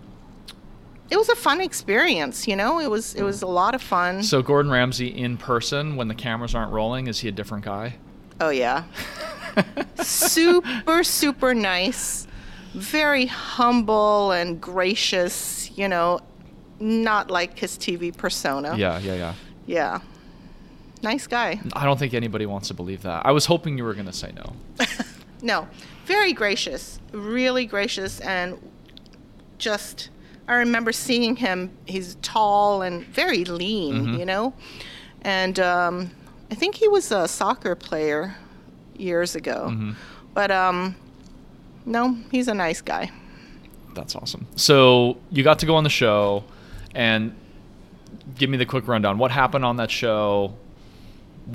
it 1.09 1.17
was 1.17 1.27
a 1.29 1.35
fun 1.35 1.59
experience, 1.59 2.47
you 2.47 2.55
know. 2.55 2.77
It 2.79 2.91
was 2.91 3.15
it 3.15 3.23
was 3.23 3.41
a 3.41 3.47
lot 3.47 3.73
of 3.73 3.81
fun. 3.81 4.21
So 4.21 4.43
Gordon 4.43 4.71
Ramsay 4.71 5.07
in 5.07 5.35
person, 5.37 5.95
when 5.95 6.07
the 6.07 6.13
cameras 6.15 6.53
aren't 6.53 6.71
rolling, 6.71 7.07
is 7.07 7.21
he 7.21 7.29
a 7.29 7.31
different 7.31 7.65
guy? 7.65 7.95
Oh 8.39 8.49
yeah. 8.49 8.83
super 10.01 11.03
super 11.03 11.55
nice. 11.55 12.27
Very 12.75 13.25
humble 13.25 14.31
and 14.31 14.59
gracious, 14.61 15.71
you 15.77 15.87
know, 15.87 16.19
not 16.79 17.31
like 17.31 17.57
his 17.57 17.77
TV 17.77 18.15
persona. 18.15 18.75
Yeah, 18.77 18.99
yeah, 18.99 19.15
yeah. 19.15 19.33
Yeah. 19.65 19.99
Nice 21.01 21.27
guy. 21.27 21.59
I 21.73 21.85
don't 21.85 21.97
think 21.99 22.13
anybody 22.13 22.45
wants 22.45 22.67
to 22.69 22.73
believe 22.73 23.01
that. 23.03 23.25
I 23.25 23.31
was 23.31 23.45
hoping 23.45 23.77
you 23.77 23.83
were 23.83 23.93
going 23.93 24.07
to 24.07 24.13
say 24.13 24.31
no. 24.35 24.53
No, 25.41 25.67
very 26.05 26.33
gracious, 26.33 26.99
really 27.11 27.65
gracious, 27.67 28.19
and 28.21 28.57
just. 29.59 30.09
I 30.47 30.55
remember 30.55 30.91
seeing 30.91 31.35
him. 31.35 31.71
He's 31.85 32.15
tall 32.23 32.81
and 32.81 33.03
very 33.05 33.43
lean, 33.45 34.07
Mhm. 34.07 34.19
you 34.19 34.25
know, 34.25 34.53
and 35.21 35.59
um, 35.59 36.09
I 36.49 36.55
think 36.55 36.75
he 36.75 36.87
was 36.87 37.11
a 37.11 37.27
soccer 37.27 37.75
player 37.75 38.35
years 38.97 39.35
ago. 39.35 39.67
Mhm. 39.71 39.95
But 40.33 40.49
um, 40.51 40.95
no, 41.85 42.17
he's 42.31 42.47
a 42.47 42.53
nice 42.53 42.81
guy. 42.81 43.11
That's 43.93 44.15
awesome. 44.15 44.47
So 44.55 45.17
you 45.31 45.43
got 45.43 45.59
to 45.59 45.65
go 45.65 45.75
on 45.75 45.83
the 45.83 45.89
show, 45.89 46.43
and 46.93 47.35
give 48.35 48.49
me 48.49 48.57
the 48.57 48.65
quick 48.65 48.87
rundown. 48.87 49.17
What 49.17 49.31
happened 49.31 49.65
on 49.65 49.77
that 49.77 49.91
show? 49.91 50.55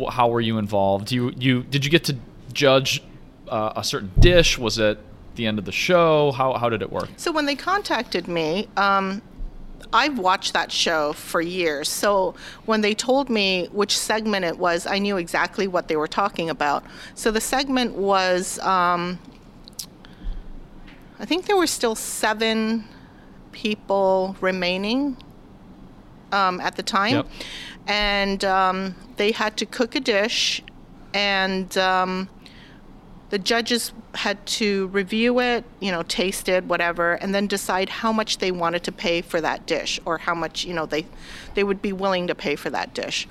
How 0.09 0.29
were 0.29 0.41
you 0.41 0.59
involved? 0.59 1.11
You 1.13 1.33
you 1.37 1.63
did 1.63 1.85
you 1.85 1.91
get 1.91 2.05
to 2.05 2.17
judge 2.53 3.03
uh, 3.49 3.73
a 3.77 3.85
certain 3.85 4.13
dish? 4.19 4.57
Was 4.59 4.79
it 4.79 4.99
the 5.35 5.47
end 5.47 5.59
of 5.59 5.65
the 5.65 5.73
show? 5.73 6.33
How 6.33 6.55
how 6.55 6.69
did 6.69 6.83
it 6.83 6.91
work? 6.91 7.09
So 7.17 7.33
when 7.33 7.47
they 7.47 7.57
contacted 7.57 8.29
me, 8.29 8.69
um, 8.77 9.21
I've 9.93 10.19
watched 10.19 10.53
that 10.53 10.71
show 10.71 11.13
for 11.13 11.41
years. 11.41 11.89
So 11.89 12.35
when 12.67 12.81
they 12.81 12.95
told 12.95 13.29
me 13.29 13.69
which 13.73 13.99
segment 13.99 14.45
it 14.45 14.59
was, 14.59 14.87
I 14.87 14.99
knew 14.99 15.17
exactly 15.17 15.67
what 15.67 15.89
they 15.89 15.97
were 15.97 16.07
talking 16.07 16.49
about. 16.49 16.85
So 17.15 17.31
the 17.31 17.41
segment 17.41 17.95
was, 17.95 18.59
um, 18.61 19.19
I 21.21 21.27
think 21.27 21.47
there 21.47 21.57
were 21.57 21.67
still 21.67 21.95
seven 21.95 22.85
people 23.53 24.37
remaining 24.41 25.19
um, 26.33 26.61
at 26.61 26.77
the 26.77 26.83
time. 26.83 27.15
Yep. 27.15 27.27
And 27.87 28.45
um, 28.45 28.95
they 29.17 29.33
had 29.33 29.57
to 29.59 29.67
cook 29.67 29.95
a 29.95 30.00
dish, 30.00 30.62
and 31.12 31.77
um, 31.77 32.29
the 33.31 33.39
judges 33.39 33.93
had 34.15 34.45
to 34.47 34.87
review 34.89 35.41
it, 35.41 35.65
you 35.81 35.93
know, 35.93 36.03
taste 36.03 36.49
it, 36.49 36.65
whatever, 36.65 37.15
and 37.15 37.35
then 37.35 37.47
decide 37.47 37.89
how 37.89 38.12
much 38.12 38.39
they 38.39 38.50
wanted 38.50 38.83
to 38.85 38.93
pay 38.93 39.21
for 39.21 39.41
that 39.41 39.67
dish, 39.67 40.00
or 40.05 40.19
how 40.19 40.35
much 40.35 40.65
you 40.65 40.73
know 40.73 40.87
they 40.87 41.05
they 41.55 41.65
would 41.65 41.83
be 41.83 41.93
willing 41.93 42.27
to 42.29 42.35
pay 42.35 42.57
for 42.57 42.71
that 42.71 42.95
dish, 42.95 43.29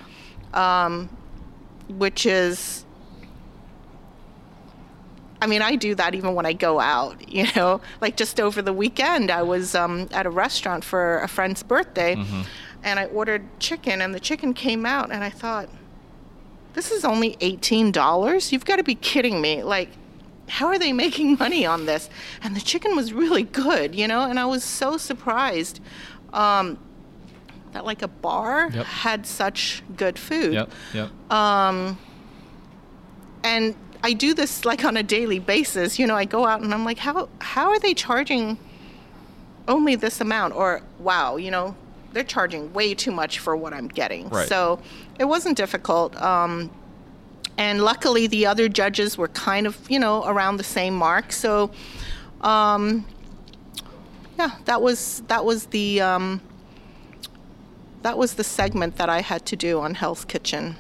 um, 0.54 1.10
which 1.88 2.26
is. 2.26 2.86
I 5.42 5.48
mean, 5.48 5.62
I 5.62 5.76
do 5.76 5.96
that 5.96 6.16
even 6.16 6.34
when 6.36 6.46
I 6.46 6.54
go 6.54 6.80
out, 6.80 7.30
you 7.34 7.46
know. 7.56 7.82
Like 8.02 8.18
just 8.18 8.40
over 8.40 8.62
the 8.62 8.74
weekend, 8.74 9.32
I 9.32 9.42
was 9.44 9.76
um, 9.76 10.08
at 10.12 10.26
a 10.26 10.30
restaurant 10.30 10.84
for 10.84 11.20
a 11.20 11.28
friend's 11.28 11.64
birthday, 11.64 12.16
and 12.84 13.00
I 13.00 13.06
ordered 13.06 13.44
chicken, 13.60 14.02
and 14.02 14.14
the 14.14 14.20
chicken 14.20 14.54
came 14.54 14.86
out, 14.86 15.12
and 15.12 15.24
I 15.24 15.30
thought, 15.30 15.70
this 16.74 16.92
is 16.92 17.04
only 17.04 17.36
$18? 17.38 18.52
You've 18.52 18.64
got 18.66 18.76
to 18.78 18.84
be 18.84 18.96
kidding 18.96 19.42
me. 19.42 19.64
Like, 19.64 19.90
how 20.48 20.68
are 20.68 20.78
they 20.80 20.94
making 21.06 21.38
money 21.38 21.66
on 21.66 21.86
this? 21.86 22.10
And 22.44 22.56
the 22.56 22.62
chicken 22.62 22.96
was 22.96 23.12
really 23.12 23.44
good, 23.44 23.96
you 23.96 24.08
know, 24.08 24.22
and 24.30 24.40
I 24.40 24.46
was 24.46 24.64
so 24.64 24.96
surprised 24.98 25.80
um, 26.32 26.78
that, 27.74 27.86
like, 27.86 28.02
a 28.02 28.08
bar 28.08 28.70
Yep. 28.72 28.86
had 28.86 29.26
such 29.26 29.84
good 29.98 30.18
food. 30.20 30.54
Yep. 30.54 30.72
Yep. 30.94 31.10
And 33.44 33.76
I 34.02 34.14
do 34.14 34.34
this, 34.34 34.66
like, 34.66 34.86
on 34.86 34.98
a 34.98 35.04
daily 35.04 35.40
basis. 35.40 36.00
You 36.00 36.08
know, 36.08 36.16
I 36.16 36.26
go 36.26 36.46
out 36.46 36.62
and 36.62 36.74
I'm 36.74 36.86
like, 36.86 36.98
how, 36.98 37.30
how 37.40 37.70
are 37.70 37.80
they 37.80 37.94
charging 37.94 38.58
only 39.68 39.96
this 39.96 40.22
amount? 40.22 40.56
Or, 40.56 40.82
wow, 41.00 41.36
you 41.36 41.52
know, 41.52 41.76
they're 42.14 42.24
charging 42.24 42.74
way 42.74 42.94
too 42.94 43.12
much 43.12 43.40
for 43.40 43.56
what 43.56 43.74
I'm 43.74 43.88
getting. 43.88 44.30
Right. 44.30 44.48
So 44.48 44.80
it 45.20 45.26
wasn't 45.26 45.58
difficult. 45.58 46.20
Um, 46.22 46.72
and 47.58 47.84
luckily, 47.84 48.28
the 48.28 48.46
other 48.46 48.70
judges 48.70 49.18
were 49.18 49.28
kind 49.28 49.68
of, 49.68 49.78
you 49.92 50.00
know, 50.00 50.24
around 50.26 50.58
the 50.58 50.64
same 50.64 50.96
mark. 50.96 51.34
So, 51.34 51.72
um, 52.42 53.06
yeah, 54.38 54.52
that 54.64 54.82
was 54.82 55.22
that 55.28 55.44
was 55.44 55.66
the 55.66 56.00
um, 56.00 56.42
that 58.02 58.18
was 58.18 58.36
the 58.36 58.44
segment 58.46 58.96
that 58.96 59.10
I 59.10 59.20
had 59.20 59.46
to 59.48 59.58
do 59.58 59.82
on 59.82 59.96
Hell's 59.96 60.24
Kitchen. 60.24 60.78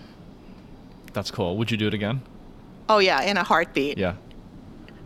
That's 1.11 1.31
cool. 1.31 1.57
Would 1.57 1.69
you 1.69 1.75
do 1.75 1.87
it 1.87 1.93
again? 1.93 2.21
Oh 2.89 2.97
yeah, 2.99 3.21
in 3.21 3.37
a 3.37 3.43
heartbeat. 3.43 3.97
Yeah. 3.97 4.15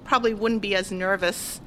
Probably 0.05 0.33
wouldn't 0.33 0.61
be 0.61 0.75
as 0.75 0.91
nervous 0.91 1.59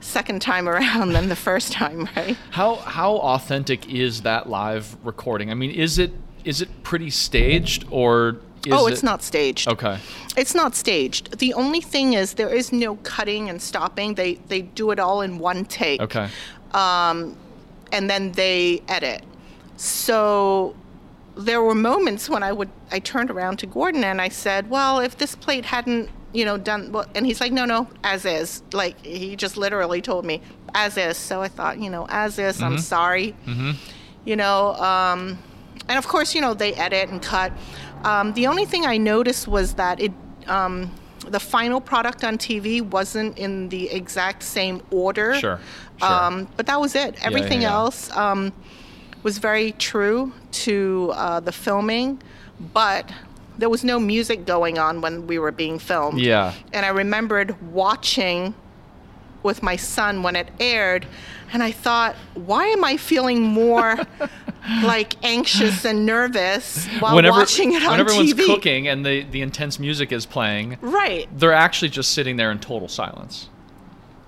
second 0.00 0.42
time 0.42 0.68
around 0.68 1.12
than 1.12 1.28
the 1.28 1.36
first 1.36 1.72
time, 1.72 2.08
right? 2.16 2.36
How 2.50 2.76
how 2.76 3.16
authentic 3.16 3.88
is 3.88 4.22
that 4.22 4.48
live 4.48 4.96
recording? 5.04 5.50
I 5.50 5.54
mean, 5.54 5.70
is 5.70 5.98
it 5.98 6.12
is 6.44 6.60
it 6.60 6.82
pretty 6.82 7.10
staged 7.10 7.84
or 7.90 8.40
is 8.66 8.72
oh, 8.72 8.86
it's 8.86 9.02
it- 9.02 9.06
not 9.06 9.22
staged. 9.22 9.68
Okay. 9.68 9.98
It's 10.36 10.54
not 10.54 10.74
staged. 10.74 11.38
The 11.38 11.52
only 11.54 11.80
thing 11.80 12.14
is 12.14 12.34
there 12.34 12.48
is 12.48 12.72
no 12.72 12.96
cutting 12.96 13.50
and 13.50 13.60
stopping. 13.60 14.14
They 14.14 14.34
they 14.48 14.62
do 14.62 14.90
it 14.90 14.98
all 14.98 15.20
in 15.20 15.38
one 15.38 15.64
take. 15.64 16.00
Okay. 16.00 16.28
Um, 16.72 17.36
and 17.92 18.08
then 18.08 18.32
they 18.32 18.82
edit. 18.88 19.22
So 19.76 20.74
there 21.36 21.62
were 21.62 21.74
moments 21.74 22.28
when 22.28 22.42
I 22.42 22.52
would 22.52 22.70
I 22.90 22.98
turned 22.98 23.30
around 23.30 23.58
to 23.60 23.66
Gordon 23.66 24.04
and 24.04 24.20
I 24.20 24.28
said, 24.28 24.68
"Well, 24.68 25.00
if 25.00 25.16
this 25.16 25.34
plate 25.34 25.64
hadn't, 25.64 26.10
you 26.32 26.44
know, 26.44 26.58
done 26.58 26.92
well," 26.92 27.06
and 27.14 27.26
he's 27.26 27.40
like, 27.40 27.52
"No, 27.52 27.64
no, 27.64 27.88
as 28.04 28.24
is." 28.24 28.62
Like 28.72 29.04
he 29.04 29.36
just 29.36 29.56
literally 29.56 30.02
told 30.02 30.24
me, 30.24 30.42
"As 30.74 30.96
is." 30.96 31.16
So 31.16 31.42
I 31.42 31.48
thought, 31.48 31.78
you 31.78 31.90
know, 31.90 32.06
as 32.10 32.38
is. 32.38 32.62
I'm 32.62 32.78
sorry. 32.78 33.34
You 34.24 34.36
know, 34.36 34.74
um, 34.74 35.38
and 35.88 35.98
of 35.98 36.06
course, 36.06 36.34
you 36.34 36.40
know, 36.40 36.54
they 36.54 36.74
edit 36.74 37.08
and 37.08 37.20
cut. 37.20 37.52
Um, 38.04 38.32
the 38.34 38.46
only 38.46 38.66
thing 38.66 38.86
I 38.86 38.98
noticed 38.98 39.48
was 39.48 39.74
that 39.74 40.00
it. 40.00 40.12
Um, 40.46 40.90
the 41.28 41.38
final 41.38 41.80
product 41.80 42.24
on 42.24 42.36
TV 42.36 42.82
wasn't 42.82 43.38
in 43.38 43.68
the 43.68 43.88
exact 43.90 44.42
same 44.42 44.82
order. 44.90 45.34
Sure, 45.34 45.60
sure. 45.98 46.08
Um, 46.12 46.48
but 46.56 46.66
that 46.66 46.80
was 46.80 46.96
it. 46.96 47.14
Everything 47.24 47.62
yeah. 47.62 47.72
else 47.72 48.10
um, 48.16 48.52
was 49.22 49.38
very 49.38 49.70
true 49.70 50.32
to 50.52 51.12
uh, 51.14 51.40
the 51.40 51.52
filming, 51.52 52.20
but 52.72 53.10
there 53.58 53.68
was 53.68 53.84
no 53.84 53.98
music 53.98 54.44
going 54.46 54.78
on 54.78 55.00
when 55.00 55.26
we 55.26 55.38
were 55.38 55.52
being 55.52 55.78
filmed. 55.78 56.20
Yeah. 56.20 56.54
And 56.72 56.86
I 56.86 56.90
remembered 56.90 57.60
watching 57.72 58.54
with 59.42 59.62
my 59.62 59.76
son 59.76 60.22
when 60.22 60.36
it 60.36 60.48
aired, 60.60 61.04
and 61.52 61.62
I 61.62 61.72
thought, 61.72 62.14
why 62.34 62.66
am 62.68 62.84
I 62.84 62.96
feeling 62.96 63.42
more 63.42 63.98
like 64.84 65.16
anxious 65.24 65.84
and 65.84 66.06
nervous 66.06 66.86
while 67.00 67.16
whenever 67.16 67.38
watching 67.40 67.72
it 67.72 67.82
on 67.82 67.88
TV? 67.88 67.90
when 67.90 68.00
everyone's 68.00 68.34
TV? 68.34 68.46
cooking 68.46 68.88
and 68.88 69.04
the 69.04 69.24
the 69.24 69.42
intense 69.42 69.78
music 69.80 70.12
is 70.12 70.24
playing, 70.26 70.78
Right. 70.80 71.28
they're 71.36 71.52
actually 71.52 71.88
just 71.88 72.12
sitting 72.12 72.36
there 72.36 72.50
in 72.52 72.58
total 72.60 72.88
silence. 72.88 73.48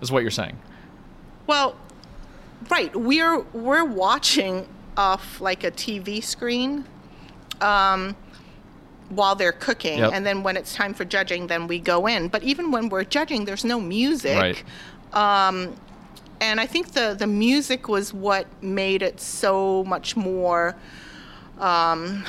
Is 0.00 0.10
what 0.10 0.22
you're 0.22 0.30
saying? 0.32 0.58
Well, 1.46 1.76
right. 2.68 2.94
We're 2.94 3.40
we're 3.52 3.84
watching 3.84 4.66
off 4.96 5.40
like 5.40 5.64
a 5.64 5.70
TV 5.70 6.22
screen 6.22 6.84
um, 7.60 8.16
while 9.10 9.34
they're 9.34 9.52
cooking, 9.52 9.98
Yep. 9.98 10.12
and 10.14 10.24
then 10.26 10.42
when 10.42 10.56
it's 10.56 10.74
time 10.74 10.94
for 10.94 11.04
judging, 11.04 11.46
then 11.46 11.66
we 11.66 11.78
go 11.78 12.06
in. 12.06 12.28
But 12.28 12.42
even 12.42 12.70
when 12.70 12.88
we're 12.88 13.04
judging, 13.04 13.44
there's 13.44 13.64
no 13.64 13.80
music. 13.80 14.36
Right. 14.36 14.64
Um, 15.12 15.74
and 16.40 16.60
I 16.60 16.66
think 16.66 16.92
the 16.92 17.14
the 17.18 17.26
music 17.26 17.88
was 17.88 18.12
what 18.12 18.46
made 18.62 19.02
it 19.02 19.20
so 19.20 19.84
much 19.84 20.16
more 20.16 20.74
um, 21.58 22.24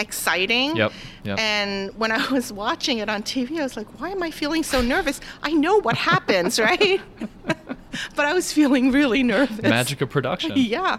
exciting. 0.00 0.76
Yep, 0.76 0.92
yep. 1.24 1.38
And 1.38 1.96
when 1.96 2.10
I 2.12 2.26
was 2.30 2.52
watching 2.52 2.98
it 2.98 3.08
on 3.08 3.22
TV, 3.22 3.58
I 3.58 3.62
was 3.62 3.76
like, 3.76 3.86
why 4.00 4.10
am 4.10 4.22
I 4.22 4.30
feeling 4.30 4.62
so 4.62 4.80
nervous? 4.80 5.20
I 5.42 5.52
know 5.52 5.80
what 5.80 5.96
happens, 5.96 6.58
right? 6.68 7.00
but 7.44 8.24
I 8.26 8.32
was 8.34 8.52
feeling 8.52 8.90
really 8.90 9.22
nervous. 9.22 9.62
Magic 9.62 10.00
of 10.00 10.10
production. 10.10 10.52
Yeah. 10.56 10.98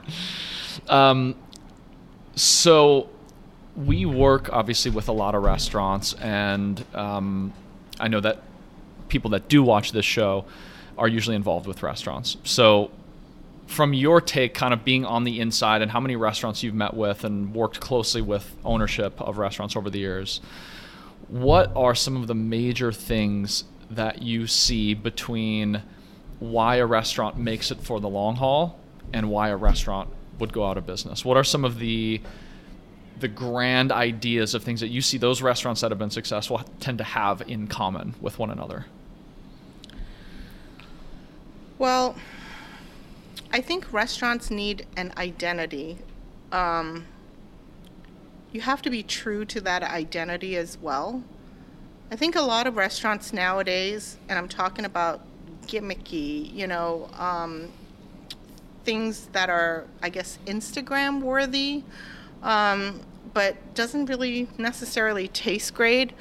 Um, 0.88 1.36
so 2.36 3.10
we 3.76 4.06
work 4.06 4.50
obviously 4.52 4.92
with 4.92 5.08
a 5.08 5.12
lot 5.12 5.36
of 5.36 5.44
restaurants, 5.44 6.14
and 6.14 6.84
um, 6.94 7.54
I 8.00 8.08
know 8.08 8.20
that 8.20 8.44
people 9.08 9.32
that 9.32 9.48
do 9.48 9.64
watch 9.64 9.92
this 9.92 10.06
show 10.06 10.46
are 10.98 11.08
usually 11.08 11.36
involved 11.36 11.68
with 11.68 11.84
restaurants. 11.84 12.38
So, 12.44 12.92
from 13.68 13.94
your 13.94 14.20
take, 14.20 14.54
kind 14.54 14.74
of 14.74 14.84
being 14.84 15.06
on 15.06 15.24
the 15.24 15.40
inside 15.40 15.82
and 15.82 15.92
how 15.92 16.02
many 16.02 16.18
restaurants 16.18 16.62
you've 16.62 16.76
met 16.76 16.94
with 16.94 17.24
and 17.24 17.54
worked 17.54 17.80
closely 17.80 18.22
with 18.22 18.54
ownership 18.66 19.20
of 19.22 19.38
restaurants 19.38 19.78
over 19.78 19.90
the 19.90 20.00
years, 20.00 20.42
what 21.30 21.72
are 21.76 21.96
some 21.96 22.18
of 22.18 22.28
the 22.28 22.36
major 22.36 22.92
things 22.92 23.64
that 23.90 24.22
you 24.22 24.48
see 24.48 24.94
between 24.94 25.82
why 26.40 26.78
a 26.78 26.86
restaurant 26.86 27.38
makes 27.38 27.72
it 27.72 27.80
for 27.80 28.00
the 28.02 28.10
long 28.10 28.36
haul 28.36 28.78
and 29.14 29.30
why 29.30 29.50
a 29.50 29.56
restaurant 29.56 30.10
would 30.42 30.52
go 30.52 30.66
out 30.66 30.78
of 30.78 30.86
business? 30.86 31.24
What 31.24 31.38
are 31.38 31.44
some 31.44 31.64
of 31.64 31.80
the 31.80 32.22
the 33.20 33.28
grand 33.28 33.92
ideas 33.92 34.56
of 34.56 34.64
things 34.64 34.80
that 34.80 34.88
you 34.88 35.00
see 35.00 35.18
those 35.18 35.44
restaurants 35.44 35.82
that 35.82 35.92
have 35.92 36.00
been 36.00 36.10
successful 36.10 36.60
tend 36.80 36.98
to 36.98 37.04
have 37.04 37.44
in 37.48 37.68
common 37.68 38.16
with 38.20 38.40
one 38.40 38.50
another? 38.50 38.88
Well, 41.78 42.16
I 43.54 43.62
think 43.62 43.94
restaurants 43.94 44.50
need 44.50 44.88
an 44.98 45.14
identity. 45.18 46.00
Um, 46.52 47.06
you 48.52 48.62
have 48.62 48.82
to 48.82 48.90
be 48.90 49.04
true 49.04 49.46
to 49.46 49.62
that 49.62 49.84
identity 49.84 50.58
as 50.58 50.78
well. 50.80 51.24
I 52.10 52.16
think 52.16 52.36
a 52.36 52.42
lot 52.42 52.66
of 52.66 52.76
restaurants 52.76 53.32
nowadays, 53.32 54.18
and 54.28 54.38
I'm 54.38 54.50
talking 54.50 54.84
about 54.84 55.22
gimmicky, 55.68 56.54
you 56.54 56.68
know, 56.68 57.10
um, 57.18 57.70
things 58.84 59.28
that 59.34 59.50
are, 59.50 59.86
I 60.02 60.10
guess, 60.10 60.40
Instagram 60.46 61.22
worthy, 61.22 61.84
um, 62.44 63.02
but 63.34 63.56
doesn't 63.76 64.06
really 64.08 64.48
necessarily 64.58 65.28
taste 65.28 65.74
great. 65.74 66.14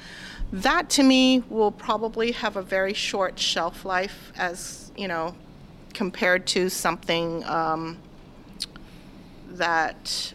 That 0.52 0.90
to 0.90 1.02
me 1.02 1.44
will 1.48 1.70
probably 1.70 2.32
have 2.32 2.56
a 2.56 2.62
very 2.62 2.92
short 2.92 3.38
shelf 3.38 3.84
life 3.84 4.32
as, 4.36 4.90
you 4.96 5.08
know, 5.08 5.34
compared 5.94 6.46
to 6.48 6.68
something 6.68 7.44
um, 7.44 7.98
that 9.50 10.32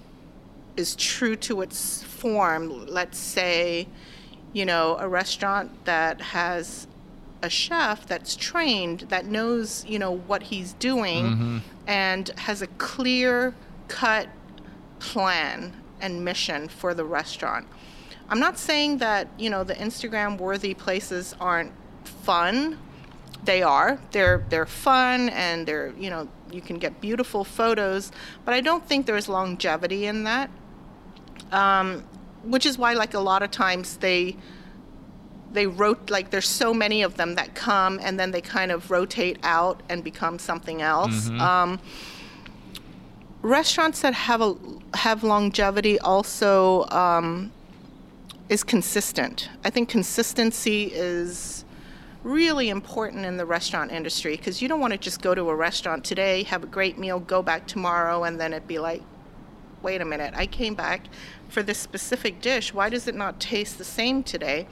is 0.78 0.96
true 0.96 1.36
to 1.36 1.62
its 1.62 2.04
form. 2.04 2.86
Let's 2.88 3.18
say, 3.18 3.88
you 4.54 4.66
know, 4.66 4.98
a 5.00 5.08
restaurant 5.08 5.86
that 5.86 6.22
has 6.22 6.88
a 7.46 7.50
chef 7.50 8.06
that's 8.06 8.36
trained, 8.36 9.00
that 9.10 9.26
knows, 9.26 9.86
you 9.88 10.00
know, 10.00 10.12
what 10.12 10.44
he's 10.44 10.74
doing, 10.74 11.62
and 11.88 12.30
has 12.38 12.62
a 12.62 12.68
clear 12.68 13.54
cut 13.88 14.28
plan 15.00 15.74
and 16.02 16.26
mission 16.26 16.68
for 16.68 16.94
the 16.94 17.06
restaurant. 17.06 17.68
I'm 18.30 18.40
not 18.40 18.58
saying 18.58 18.98
that, 18.98 19.28
you 19.38 19.50
know, 19.50 19.64
the 19.64 19.76
Instagram 19.76 20.38
worthy 20.40 20.74
places 20.74 21.36
aren't 21.40 21.72
fun. 22.04 22.80
They 23.44 23.62
are. 23.62 24.00
They're 24.12 24.44
they're 24.50 24.66
fun 24.66 25.30
and 25.30 25.68
they're, 25.68 25.94
you 25.98 26.10
know, 26.10 26.28
you 26.52 26.62
can 26.62 26.78
get 26.80 27.00
beautiful 27.00 27.44
photos, 27.44 28.12
but 28.44 28.54
I 28.54 28.62
don't 28.62 28.86
think 28.88 29.06
there's 29.06 29.30
longevity 29.30 30.08
in 30.08 30.24
that. 30.24 30.50
Um, 31.52 32.04
which 32.44 32.66
is 32.66 32.78
why 32.78 32.94
like 32.94 33.14
a 33.14 33.20
lot 33.20 33.44
of 33.44 33.52
times 33.52 33.98
they 33.98 34.36
they 35.56 35.68
wrote 35.68 36.10
like 36.10 36.30
there's 36.30 36.48
so 36.48 36.74
many 36.74 37.02
of 37.02 37.18
them 37.18 37.36
that 37.36 37.56
come 37.56 38.00
and 38.04 38.20
then 38.20 38.32
they 38.32 38.42
kind 38.42 38.72
of 38.72 38.92
rotate 38.92 39.38
out 39.44 39.82
and 39.90 40.04
become 40.04 40.38
something 40.38 40.82
else. 40.82 41.30
Um, 41.42 41.80
restaurants 43.42 44.02
that 44.02 44.14
have 44.14 44.42
a 44.42 44.56
have 44.96 45.24
longevity 45.24 46.00
also 46.00 46.86
um, 46.90 47.52
is 48.50 48.64
consistent. 48.64 49.50
I 49.64 49.70
think 49.70 49.90
consistency 49.90 50.92
is 50.94 51.66
really 52.24 52.70
important 52.70 53.24
in 53.26 53.38
the 53.38 53.46
restaurant 53.46 53.92
industry 53.92 54.36
because 54.36 54.62
you 54.62 54.68
don't 54.68 54.80
want 54.80 54.92
to 54.94 54.98
just 54.98 55.22
go 55.22 55.36
to 55.36 55.50
a 55.50 55.56
restaurant 55.56 56.04
today, 56.04 56.44
have 56.44 56.64
a 56.64 56.68
great 56.68 56.98
meal, 56.98 57.20
go 57.20 57.42
back 57.44 57.68
tomorrow, 57.68 58.24
and 58.24 58.40
then 58.40 58.52
it 58.52 58.68
be 58.68 58.80
like, 58.80 59.04
wait 59.84 60.02
a 60.02 60.06
minute, 60.06 60.34
I 60.36 60.48
came 60.48 60.74
back 60.74 61.08
for 61.50 61.62
this 61.62 61.78
specific 61.78 62.42
dish. 62.42 62.74
Why 62.74 62.90
does 62.90 63.08
it 63.08 63.14
not 63.14 63.40
taste 63.40 63.78
the 63.78 63.84
same 63.84 64.24
today? 64.24 64.68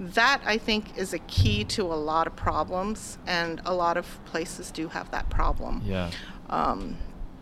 That 0.00 0.40
I 0.46 0.58
think 0.58 0.96
is 0.98 1.12
a 1.12 1.18
key 1.20 1.64
to 1.64 1.82
a 1.82 1.94
lot 1.94 2.26
of 2.26 2.34
problems, 2.34 3.18
and 3.26 3.60
a 3.66 3.74
lot 3.74 3.96
of 3.96 4.18
places 4.24 4.70
do 4.70 4.88
have 4.88 5.10
that 5.12 5.30
problem. 5.30 5.82
Yeah. 5.84 6.10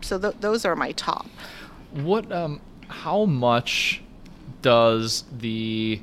So 0.01 0.19
th- 0.19 0.35
those 0.39 0.65
are 0.65 0.75
my 0.75 0.91
top. 0.93 1.27
What 1.91 2.31
um 2.31 2.61
how 2.87 3.25
much 3.25 4.01
does 4.61 5.23
the 5.31 6.01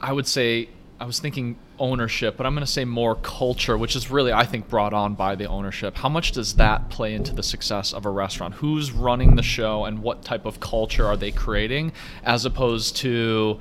I 0.00 0.12
would 0.12 0.26
say 0.26 0.68
I 0.98 1.04
was 1.04 1.18
thinking 1.18 1.58
ownership, 1.78 2.36
but 2.36 2.46
I'm 2.46 2.54
going 2.54 2.66
to 2.66 2.70
say 2.70 2.84
more 2.84 3.14
culture, 3.14 3.78
which 3.78 3.96
is 3.96 4.10
really 4.10 4.32
I 4.32 4.44
think 4.44 4.68
brought 4.68 4.92
on 4.92 5.14
by 5.14 5.34
the 5.34 5.46
ownership. 5.46 5.96
How 5.96 6.08
much 6.10 6.32
does 6.32 6.56
that 6.56 6.90
play 6.90 7.14
into 7.14 7.34
the 7.34 7.42
success 7.42 7.92
of 7.92 8.04
a 8.04 8.10
restaurant? 8.10 8.54
Who's 8.54 8.92
running 8.92 9.36
the 9.36 9.42
show 9.42 9.84
and 9.84 10.00
what 10.00 10.22
type 10.22 10.44
of 10.44 10.60
culture 10.60 11.06
are 11.06 11.16
they 11.16 11.32
creating 11.32 11.92
as 12.22 12.44
opposed 12.44 12.96
to 12.96 13.60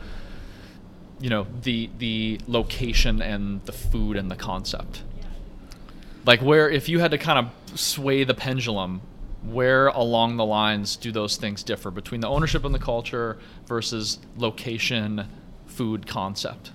you 1.19 1.29
know, 1.29 1.47
the 1.63 1.89
the 1.97 2.39
location 2.47 3.21
and 3.21 3.63
the 3.65 3.71
food 3.71 4.17
and 4.17 4.29
the 4.29 4.35
concept? 4.35 5.03
Like 6.25 6.41
where 6.41 6.69
if 6.69 6.89
you 6.89 6.99
had 6.99 7.11
to 7.11 7.17
kind 7.17 7.39
of 7.39 7.79
sway 7.79 8.23
the 8.23 8.33
pendulum, 8.33 9.01
where 9.43 9.87
along 9.87 10.37
the 10.37 10.45
lines 10.45 10.95
do 10.95 11.11
those 11.11 11.37
things 11.37 11.63
differ 11.63 11.91
between 11.91 12.21
the 12.21 12.27
ownership 12.27 12.65
and 12.65 12.73
the 12.73 12.79
culture 12.79 13.37
versus 13.65 14.19
location, 14.37 15.27
food 15.65 16.07
concept? 16.07 16.71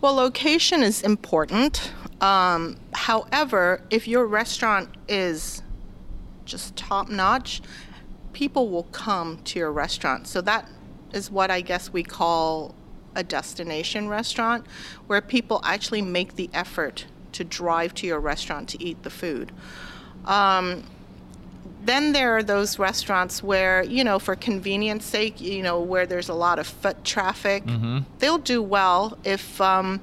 Well, 0.00 0.14
location 0.14 0.82
is 0.82 1.02
important. 1.02 1.92
Um, 2.20 2.76
however, 2.92 3.82
if 3.90 4.06
your 4.06 4.26
restaurant 4.26 4.90
is 5.08 5.62
just 6.44 6.76
top 6.76 7.08
notch, 7.08 7.60
people 8.32 8.68
will 8.68 8.84
come 8.84 9.38
to 9.44 9.58
your 9.58 9.72
restaurant. 9.72 10.26
So 10.26 10.40
that 10.42 10.68
is 11.12 11.30
what 11.30 11.50
I 11.50 11.60
guess 11.60 11.92
we 11.92 12.02
call 12.02 12.74
a 13.16 13.24
destination 13.24 14.08
restaurant, 14.08 14.64
where 15.08 15.20
people 15.20 15.60
actually 15.64 16.02
make 16.02 16.36
the 16.36 16.48
effort 16.52 17.06
to 17.32 17.42
drive 17.42 17.92
to 17.94 18.06
your 18.06 18.20
restaurant 18.20 18.68
to 18.68 18.82
eat 18.82 19.02
the 19.02 19.10
food. 19.10 19.50
Um, 20.24 20.84
then 21.84 22.12
there 22.12 22.36
are 22.36 22.42
those 22.42 22.78
restaurants 22.78 23.42
where, 23.42 23.82
you 23.84 24.02
know, 24.04 24.18
for 24.18 24.34
convenience 24.36 25.04
sake, 25.04 25.40
you 25.40 25.62
know, 25.62 25.80
where 25.80 26.06
there's 26.06 26.28
a 26.28 26.34
lot 26.34 26.58
of 26.58 26.66
foot 26.66 27.04
traffic, 27.04 27.62
they'll 28.18 28.38
do 28.38 28.62
well 28.62 29.16
if 29.24 29.60
um, 29.60 30.00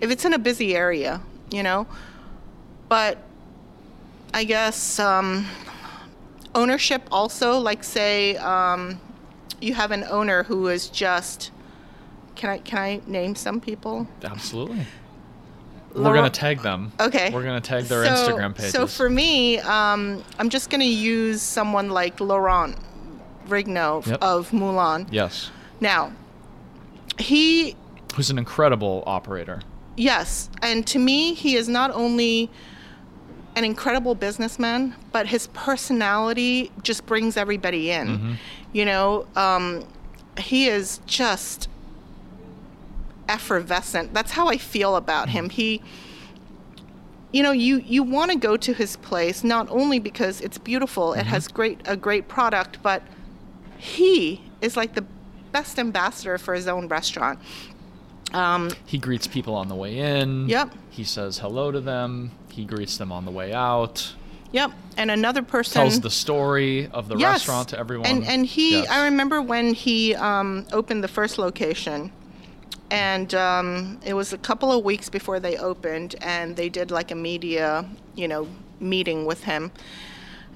if 0.00 0.10
it's 0.10 0.24
in 0.24 0.32
a 0.32 0.38
busy 0.38 0.76
area, 0.76 1.20
you 1.50 1.62
know. 1.62 1.86
But 2.88 3.18
I 4.32 4.44
guess 4.44 4.98
um, 4.98 5.46
ownership 6.54 7.02
also, 7.10 7.58
like 7.58 7.82
say, 7.82 8.36
um, 8.36 9.00
you 9.60 9.74
have 9.74 9.90
an 9.90 10.04
owner 10.04 10.44
who 10.44 10.68
is 10.68 10.88
just. 10.88 11.50
Can 12.36 12.50
I 12.50 12.58
can 12.58 12.78
I 12.78 13.00
name 13.06 13.34
some 13.34 13.60
people? 13.60 14.06
Absolutely. 14.22 14.84
We're 15.94 16.14
gonna 16.14 16.28
tag 16.30 16.60
them. 16.60 16.92
Okay. 17.00 17.30
We're 17.32 17.42
gonna 17.42 17.60
tag 17.60 17.84
their 17.84 18.04
So- 18.04 18.10
Instagram 18.34 18.54
pages. 18.54 18.72
So 18.72 18.86
for 18.86 19.08
me, 19.08 19.58
um, 19.60 20.22
I'm 20.38 20.50
just 20.50 20.68
going 20.68 20.80
to 20.82 20.86
use 20.86 21.40
someone 21.40 21.88
like 21.90 22.20
Laurent 22.20 22.76
Vrignaud 23.48 24.06
Yep. 24.06 24.22
of 24.22 24.52
Moulin. 24.52 25.06
yes, 25.10 25.50
Now, 25.80 26.12
he, 27.18 27.74
who's 28.14 28.28
an 28.28 28.36
incredible 28.38 29.02
operator. 29.06 29.62
yes, 29.96 30.50
and 30.62 30.86
to 30.88 30.98
me, 30.98 31.32
he 31.32 31.56
is 31.56 31.66
not 31.68 31.90
only 31.92 32.50
an 33.54 33.64
incredible 33.64 34.14
businessman, 34.14 34.94
but 35.12 35.28
his 35.28 35.46
personality 35.54 36.70
just 36.82 37.06
brings 37.06 37.38
everybody 37.38 37.90
in. 37.90 38.06
Mm-hmm. 38.08 38.32
You 38.74 38.84
know, 38.84 39.26
um, 39.34 39.84
he 40.38 40.68
is 40.68 41.00
just 41.06 41.68
effervescent. 43.28 44.14
That's 44.14 44.32
how 44.32 44.48
I 44.48 44.56
feel 44.58 44.96
about 44.96 45.28
him. 45.30 45.50
He 45.50 45.82
you 47.32 47.42
know 47.42 47.52
you 47.52 47.78
you 47.78 48.02
want 48.02 48.30
to 48.30 48.38
go 48.38 48.56
to 48.56 48.72
his 48.72 48.96
place 48.96 49.42
not 49.42 49.68
only 49.68 49.98
because 49.98 50.40
it's 50.40 50.58
beautiful 50.58 51.12
it 51.12 51.26
has 51.26 51.48
great 51.48 51.80
a 51.84 51.96
great 51.96 52.28
product 52.28 52.78
but 52.84 53.02
he 53.76 54.40
is 54.60 54.76
like 54.76 54.94
the 54.94 55.04
best 55.52 55.78
ambassador 55.78 56.38
for 56.38 56.54
his 56.54 56.68
own 56.68 56.86
restaurant 56.88 57.38
um, 58.32 58.70
He 58.86 58.98
greets 58.98 59.26
people 59.26 59.54
on 59.54 59.68
the 59.68 59.74
way 59.74 59.98
in. 59.98 60.48
Yep. 60.48 60.74
He 60.90 61.04
says 61.04 61.38
hello 61.38 61.70
to 61.70 61.80
them. 61.80 62.32
He 62.50 62.64
greets 62.64 62.96
them 62.96 63.12
on 63.12 63.24
the 63.24 63.30
way 63.30 63.52
out. 63.52 64.14
yep 64.52 64.70
and 64.96 65.10
another 65.10 65.42
person 65.42 65.80
Tells 65.82 66.00
the 66.00 66.10
story 66.10 66.86
of 66.88 67.08
the 67.08 67.16
Yes. 67.16 67.32
restaurant 67.40 67.68
to 67.70 67.78
everyone. 67.78 68.06
and 68.06 68.24
and 68.24 68.46
he 68.46 68.72
Yes. 68.78 68.88
i 68.88 69.04
remember 69.04 69.42
when 69.42 69.74
he 69.74 70.14
um, 70.14 70.64
opened 70.72 71.02
the 71.04 71.08
first 71.08 71.38
location 71.38 72.12
and 72.90 73.34
um, 73.34 73.98
it 74.04 74.14
was 74.14 74.32
a 74.32 74.38
couple 74.38 74.70
of 74.72 74.84
weeks 74.84 75.08
before 75.08 75.40
they 75.40 75.56
opened 75.56 76.14
and 76.20 76.56
they 76.56 76.68
did 76.68 76.90
like 76.90 77.10
a 77.10 77.14
media 77.14 77.84
you 78.14 78.28
know 78.28 78.48
meeting 78.80 79.24
with 79.24 79.44
him. 79.44 79.70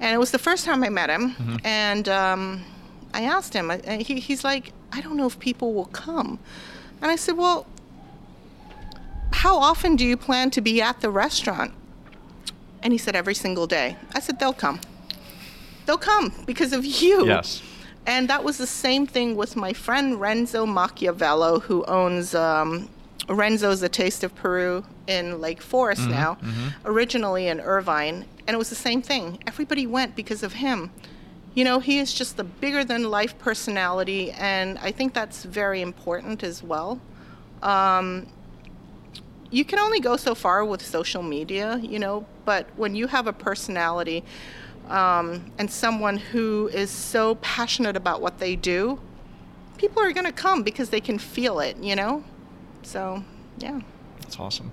And 0.01 0.15
it 0.15 0.19
was 0.19 0.31
the 0.31 0.39
first 0.39 0.65
time 0.65 0.83
i 0.83 0.89
met 0.89 1.11
him. 1.11 1.33
Mm-hmm. 1.33 1.57
and 1.65 2.09
um, 2.09 2.65
i 3.13 3.23
asked 3.23 3.55
him 3.55 3.71
and 3.71 4.03
he, 4.03 4.21
he's 4.21 4.45
like 4.45 4.73
i 4.93 5.01
don't 5.01 5.17
know 5.17 5.27
if 5.27 5.39
people 5.39 5.75
will 5.75 5.87
come. 5.87 6.39
And 7.03 7.11
i 7.11 7.17
said 7.17 7.37
well 7.37 7.67
how 9.33 9.59
often 9.59 9.97
do 9.97 10.05
you 10.05 10.17
plan 10.17 10.51
to 10.51 10.61
be 10.61 10.83
at 10.83 11.01
the 11.01 11.11
restaurant? 11.11 11.73
And 12.83 12.93
he 12.93 12.99
said 12.99 13.17
every 13.17 13.35
single 13.35 13.67
day. 13.67 13.97
I 14.15 14.21
said 14.21 14.39
they'll 14.39 14.53
come. 14.53 14.81
They'll 15.87 15.99
come 15.99 16.33
because 16.47 16.73
of 16.73 16.85
you. 16.85 17.27
Yes. 17.27 17.63
And 18.11 18.29
that 18.29 18.43
was 18.43 18.59
the 18.59 18.67
same 18.67 19.07
thing 19.07 19.37
with 19.37 19.55
my 19.55 19.73
friend 19.73 20.21
Renzo 20.21 20.67
Machiavello, 20.67 21.61
who 21.61 21.85
owns 21.85 22.35
um, 22.35 22.89
Renzo's 23.29 23.85
A 23.85 23.89
Taste 23.89 24.25
of 24.25 24.35
Peru 24.35 24.85
in 25.07 25.41
Lake 25.41 25.63
Forest 25.63 26.09
now, 26.09 26.37
originally 26.85 27.47
in 27.47 27.61
Irvine. 27.61 28.25
And 28.49 28.55
it 28.57 28.59
was 28.59 28.69
the 28.69 28.75
same 28.75 29.01
thing. 29.01 29.39
Everybody 29.47 29.87
went 29.87 30.17
because 30.17 30.43
of 30.43 30.55
him. 30.55 30.91
You 31.55 31.63
know, 31.63 31.79
he 31.79 32.01
is 32.01 32.13
just 32.13 32.37
the 32.37 32.43
bigger 32.43 32.83
than 32.83 33.09
life 33.13 33.39
personality, 33.39 34.33
and 34.33 34.77
I 34.79 34.91
think 34.91 35.15
that's 35.15 35.45
very 35.45 35.81
important 35.81 36.43
as 36.43 36.65
well. 36.65 37.01
Um, 37.63 38.27
you 39.53 39.65
can 39.65 39.79
only 39.79 40.01
go 40.01 40.17
so 40.17 40.35
far 40.35 40.65
with 40.65 40.85
social 40.85 41.23
media, 41.23 41.79
you 41.79 42.01
know, 42.01 42.27
but 42.45 42.67
when 42.77 42.97
you 42.97 43.07
have 43.07 43.29
a 43.29 43.33
personality 43.33 44.25
um, 44.91 45.53
and 45.59 45.71
someone 45.71 46.17
who 46.17 46.69
is 46.73 46.91
so 46.91 47.37
passionate 47.37 47.97
about 47.97 48.21
what 48.21 48.39
they 48.39 48.57
do, 48.57 49.01
people 49.79 50.03
are 50.03 50.13
going 50.13 50.27
to 50.27 50.33
come 50.33 50.63
because 50.63 50.91
they 50.91 51.01
can 51.01 51.19
feel 51.19 51.61
it, 51.61 51.77
you 51.79 51.95
know? 51.95 52.25
So, 52.83 53.25
yeah. 53.59 53.81
That's 54.21 54.39
awesome. 54.39 54.73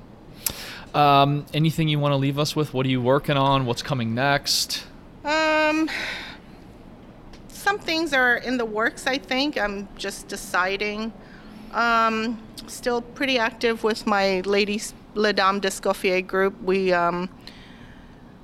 Um, 0.94 1.46
anything 1.54 1.88
you 1.88 2.00
want 2.00 2.14
to 2.14 2.18
leave 2.18 2.40
us 2.40 2.56
with? 2.56 2.74
What 2.74 2.86
are 2.86 2.90
you 2.90 3.02
working 3.02 3.38
on? 3.38 3.66
What's 3.66 3.84
coming 3.84 4.16
next? 4.16 4.86
Um, 5.24 5.90
some 7.48 7.78
things 7.78 8.12
are 8.12 8.38
in 8.38 8.58
the 8.58 8.66
works, 8.66 9.06
I 9.06 9.20
think. 9.20 9.58
I'm 9.58 9.88
just 9.98 10.28
deciding. 10.28 11.14
Um, 11.74 12.42
still 12.66 13.02
pretty 13.02 13.38
active 13.38 13.84
with 13.84 14.08
my 14.08 14.42
Ladies 14.42 14.94
Les 15.14 15.34
Dames 15.34 15.62
d'Escoffier 15.62 16.22
group. 16.22 16.60
We 16.64 16.94
um, 16.94 17.30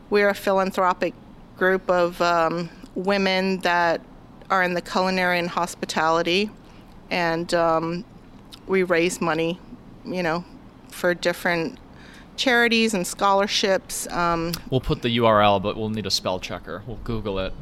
we're 0.09 0.29
a 0.29 0.35
philanthropic 0.35 1.13
group 1.57 1.89
of 1.89 2.21
um, 2.21 2.69
women 2.95 3.59
that 3.59 4.01
are 4.49 4.63
in 4.63 4.73
the 4.73 4.81
culinary 4.81 5.39
and 5.39 5.49
hospitality, 5.49 6.49
and 7.09 7.53
um, 7.53 8.05
we 8.67 8.83
raise 8.83 9.21
money, 9.21 9.59
you 10.05 10.23
know, 10.23 10.43
for 10.89 11.13
different 11.13 11.79
charities 12.35 12.93
and 12.93 13.05
scholarships. 13.05 14.07
Um, 14.11 14.53
We'll 14.69 14.81
put 14.81 15.01
the 15.01 15.17
URL, 15.17 15.61
but 15.61 15.75
we'll 15.77 15.89
need 15.89 16.05
a 16.05 16.11
spell 16.11 16.39
checker. 16.39 16.83
We'll 16.87 16.97
Google 16.97 17.39
it. 17.39 17.53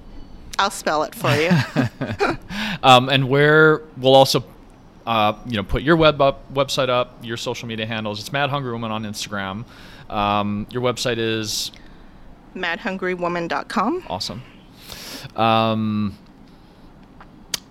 I'll 0.59 0.69
spell 0.69 1.03
it 1.03 1.15
for 1.15 1.31
you. 1.35 1.51
Um, 2.83 3.09
and 3.09 3.29
where 3.29 3.83
we'll 3.97 4.15
also, 4.15 4.43
uh, 5.05 5.33
you 5.45 5.55
know, 5.55 5.63
put 5.63 5.83
your 5.83 5.95
web 5.95 6.19
up, 6.19 6.51
website 6.51 6.89
up, 6.89 7.23
your 7.23 7.37
social 7.37 7.67
media 7.67 7.85
handles. 7.85 8.19
It's 8.19 8.33
Mad 8.33 8.49
Hungry 8.49 8.71
Woman 8.71 8.91
on 8.91 9.03
Instagram. 9.03 9.65
Um, 10.09 10.65
your 10.71 10.81
website 10.81 11.19
is 11.19 11.71
madhungrywoman.com. 12.55 14.03
awesome. 14.09 14.41
Um, 15.35 16.17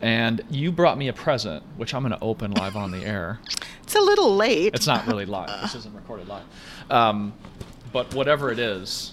and 0.00 0.42
you 0.50 0.72
brought 0.72 0.96
me 0.96 1.08
a 1.08 1.12
present, 1.12 1.62
which 1.76 1.92
I'm 1.94 2.02
going 2.02 2.12
to 2.18 2.24
open 2.24 2.52
live 2.52 2.76
on 2.76 2.90
the 2.90 2.98
air. 3.04 3.40
It's 3.82 3.94
a 3.94 4.00
little 4.00 4.34
late. 4.34 4.74
It's 4.74 4.86
not 4.86 5.06
really 5.06 5.26
live. 5.26 5.60
This 5.62 5.74
isn't 5.74 5.94
recorded 5.94 6.28
live. 6.28 6.44
Um, 6.90 7.32
but 7.92 8.14
whatever 8.14 8.50
it 8.50 8.58
is, 8.58 9.12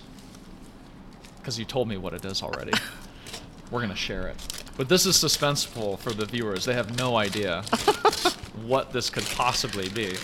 because 1.39 1.57
you 1.57 1.65
told 1.65 1.87
me 1.87 1.97
what 1.97 2.13
it 2.13 2.23
is 2.23 2.43
already, 2.43 2.73
we're 3.71 3.79
going 3.79 3.89
to 3.89 3.95
share 3.95 4.27
it. 4.27 4.35
But 4.77 4.87
this 4.87 5.05
is 5.07 5.15
suspenseful 5.17 5.97
for 5.99 6.11
the 6.11 6.25
viewers. 6.25 6.63
They 6.65 6.73
have 6.75 6.97
no 6.97 7.15
idea 7.17 7.63
what 8.65 8.93
this 8.93 9.09
could 9.09 9.25
possibly 9.25 9.89
be. 9.89 10.15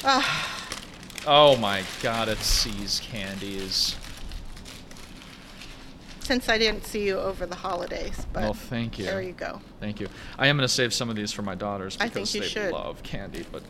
oh 1.26 1.58
my 1.60 1.84
god, 2.04 2.30
it's 2.30 2.46
See's 2.46 3.00
Candies. 3.00 3.96
Since 6.24 6.48
I 6.48 6.58
didn't 6.58 6.86
see 6.86 7.06
you 7.06 7.20
over 7.20 7.46
the 7.46 7.56
holidays, 7.56 8.26
but 8.32 8.44
Well, 8.44 8.54
thank 8.54 8.98
you. 8.98 9.06
there 9.06 9.22
you 9.22 9.34
go. 9.34 9.60
Thank 9.82 10.00
you. 10.00 10.08
I 10.40 10.48
am 10.48 10.56
going 10.58 10.68
to 10.68 10.74
save 10.74 10.94
some 10.94 11.10
of 11.10 11.16
these 11.18 11.34
for 11.34 11.42
my 11.42 11.54
daughters 11.56 11.98
because 11.98 12.32
they 12.32 12.42
should. 12.42 12.72
love 12.72 13.04
candy, 13.04 13.46
but 13.52 13.62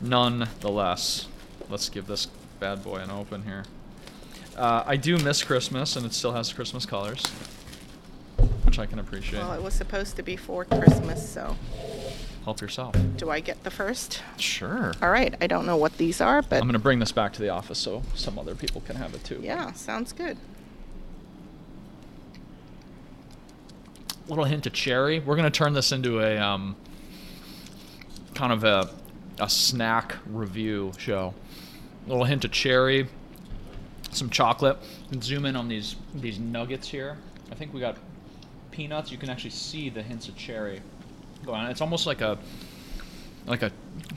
nonetheless, 0.00 1.28
let's 1.70 1.88
give 1.88 2.06
this 2.06 2.26
bad 2.58 2.82
boy 2.82 2.96
an 2.96 3.10
open 3.10 3.42
here. 3.44 3.64
Uh, 4.56 4.82
I 4.86 4.96
do 4.96 5.18
miss 5.18 5.42
Christmas, 5.42 5.94
and 5.96 6.04
it 6.04 6.12
still 6.12 6.32
has 6.32 6.52
Christmas 6.52 6.84
colors, 6.86 7.24
which 8.64 8.78
I 8.78 8.86
can 8.86 8.98
appreciate. 8.98 9.40
Well, 9.40 9.52
it 9.52 9.62
was 9.62 9.74
supposed 9.74 10.16
to 10.16 10.22
be 10.22 10.36
for 10.36 10.64
Christmas, 10.64 11.28
so 11.28 11.56
Help 12.44 12.60
yourself. 12.60 12.94
do 13.16 13.30
I 13.30 13.40
get 13.40 13.62
the 13.64 13.70
first? 13.70 14.22
Sure. 14.36 14.92
All 15.00 15.10
right. 15.10 15.34
I 15.40 15.46
don't 15.46 15.64
know 15.66 15.76
what 15.76 15.96
these 15.96 16.20
are, 16.20 16.42
but 16.42 16.56
I'm 16.56 16.62
going 16.62 16.72
to 16.74 16.78
bring 16.78 16.98
this 16.98 17.12
back 17.12 17.32
to 17.34 17.40
the 17.42 17.48
office 17.50 17.78
so 17.78 18.02
some 18.14 18.38
other 18.38 18.54
people 18.54 18.80
can 18.82 18.96
have 18.96 19.14
it 19.14 19.24
too. 19.24 19.40
yeah, 19.42 19.72
sounds 19.72 20.12
good. 20.12 20.36
Little 24.28 24.44
hint 24.44 24.66
of 24.66 24.72
cherry. 24.72 25.20
We're 25.20 25.36
gonna 25.36 25.50
turn 25.50 25.72
this 25.72 25.92
into 25.92 26.20
a 26.20 26.38
um, 26.38 26.76
kind 28.34 28.52
of 28.52 28.64
a 28.64 28.90
a 29.40 29.48
snack 29.48 30.16
review 30.26 30.92
show. 30.98 31.34
A 32.06 32.08
little 32.08 32.24
hint 32.24 32.44
of 32.44 32.52
cherry, 32.52 33.08
some 34.10 34.30
chocolate. 34.30 34.78
And 35.10 35.22
zoom 35.22 35.46
in 35.46 35.56
on 35.56 35.68
these 35.68 35.96
these 36.14 36.38
nuggets 36.38 36.88
here. 36.88 37.16
I 37.50 37.54
think 37.54 37.72
we 37.72 37.80
got 37.80 37.96
peanuts. 38.70 39.10
You 39.10 39.18
can 39.18 39.30
actually 39.30 39.50
see 39.50 39.90
the 39.90 40.02
hints 40.02 40.28
of 40.28 40.36
cherry 40.36 40.80
going 41.44 41.60
on. 41.60 41.70
It's 41.70 41.80
almost 41.80 42.06
like 42.06 42.20
a 42.20 42.38
like 43.46 43.62
a 43.62 43.72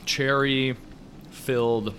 cherry 0.06 0.76
filled 1.30 1.94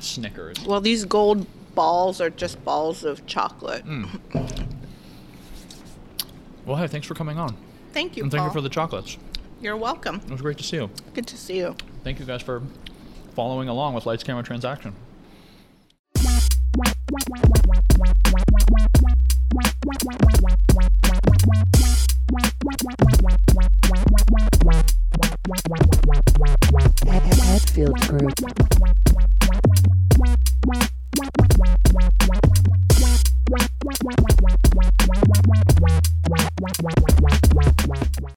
Snickers. 0.00 0.64
Well, 0.64 0.80
these 0.80 1.04
gold 1.04 1.46
balls 1.74 2.20
are 2.20 2.30
just 2.30 2.64
balls 2.64 3.04
of 3.04 3.26
chocolate. 3.26 3.84
Mm. 3.84 4.57
Well, 6.68 6.76
hey, 6.76 6.86
thanks 6.86 7.06
for 7.06 7.14
coming 7.14 7.38
on. 7.38 7.56
Thank 7.94 8.18
you, 8.18 8.22
and 8.24 8.30
thank 8.30 8.44
you 8.44 8.52
for 8.52 8.60
the 8.60 8.68
chocolates. 8.68 9.16
You're 9.62 9.78
welcome. 9.78 10.16
It 10.16 10.30
was 10.30 10.42
great 10.42 10.58
to 10.58 10.64
see 10.64 10.76
you. 10.76 10.90
Good 11.14 11.26
to 11.28 11.38
see 11.38 11.56
you. 11.56 11.74
Thank 12.04 12.18
you 12.18 12.26
guys 12.26 12.42
for 12.42 12.62
following 13.34 13.70
along 13.70 13.94
with 13.94 14.04
Lights 14.04 14.22
Camera 14.22 14.42
Transaction. 14.42 14.94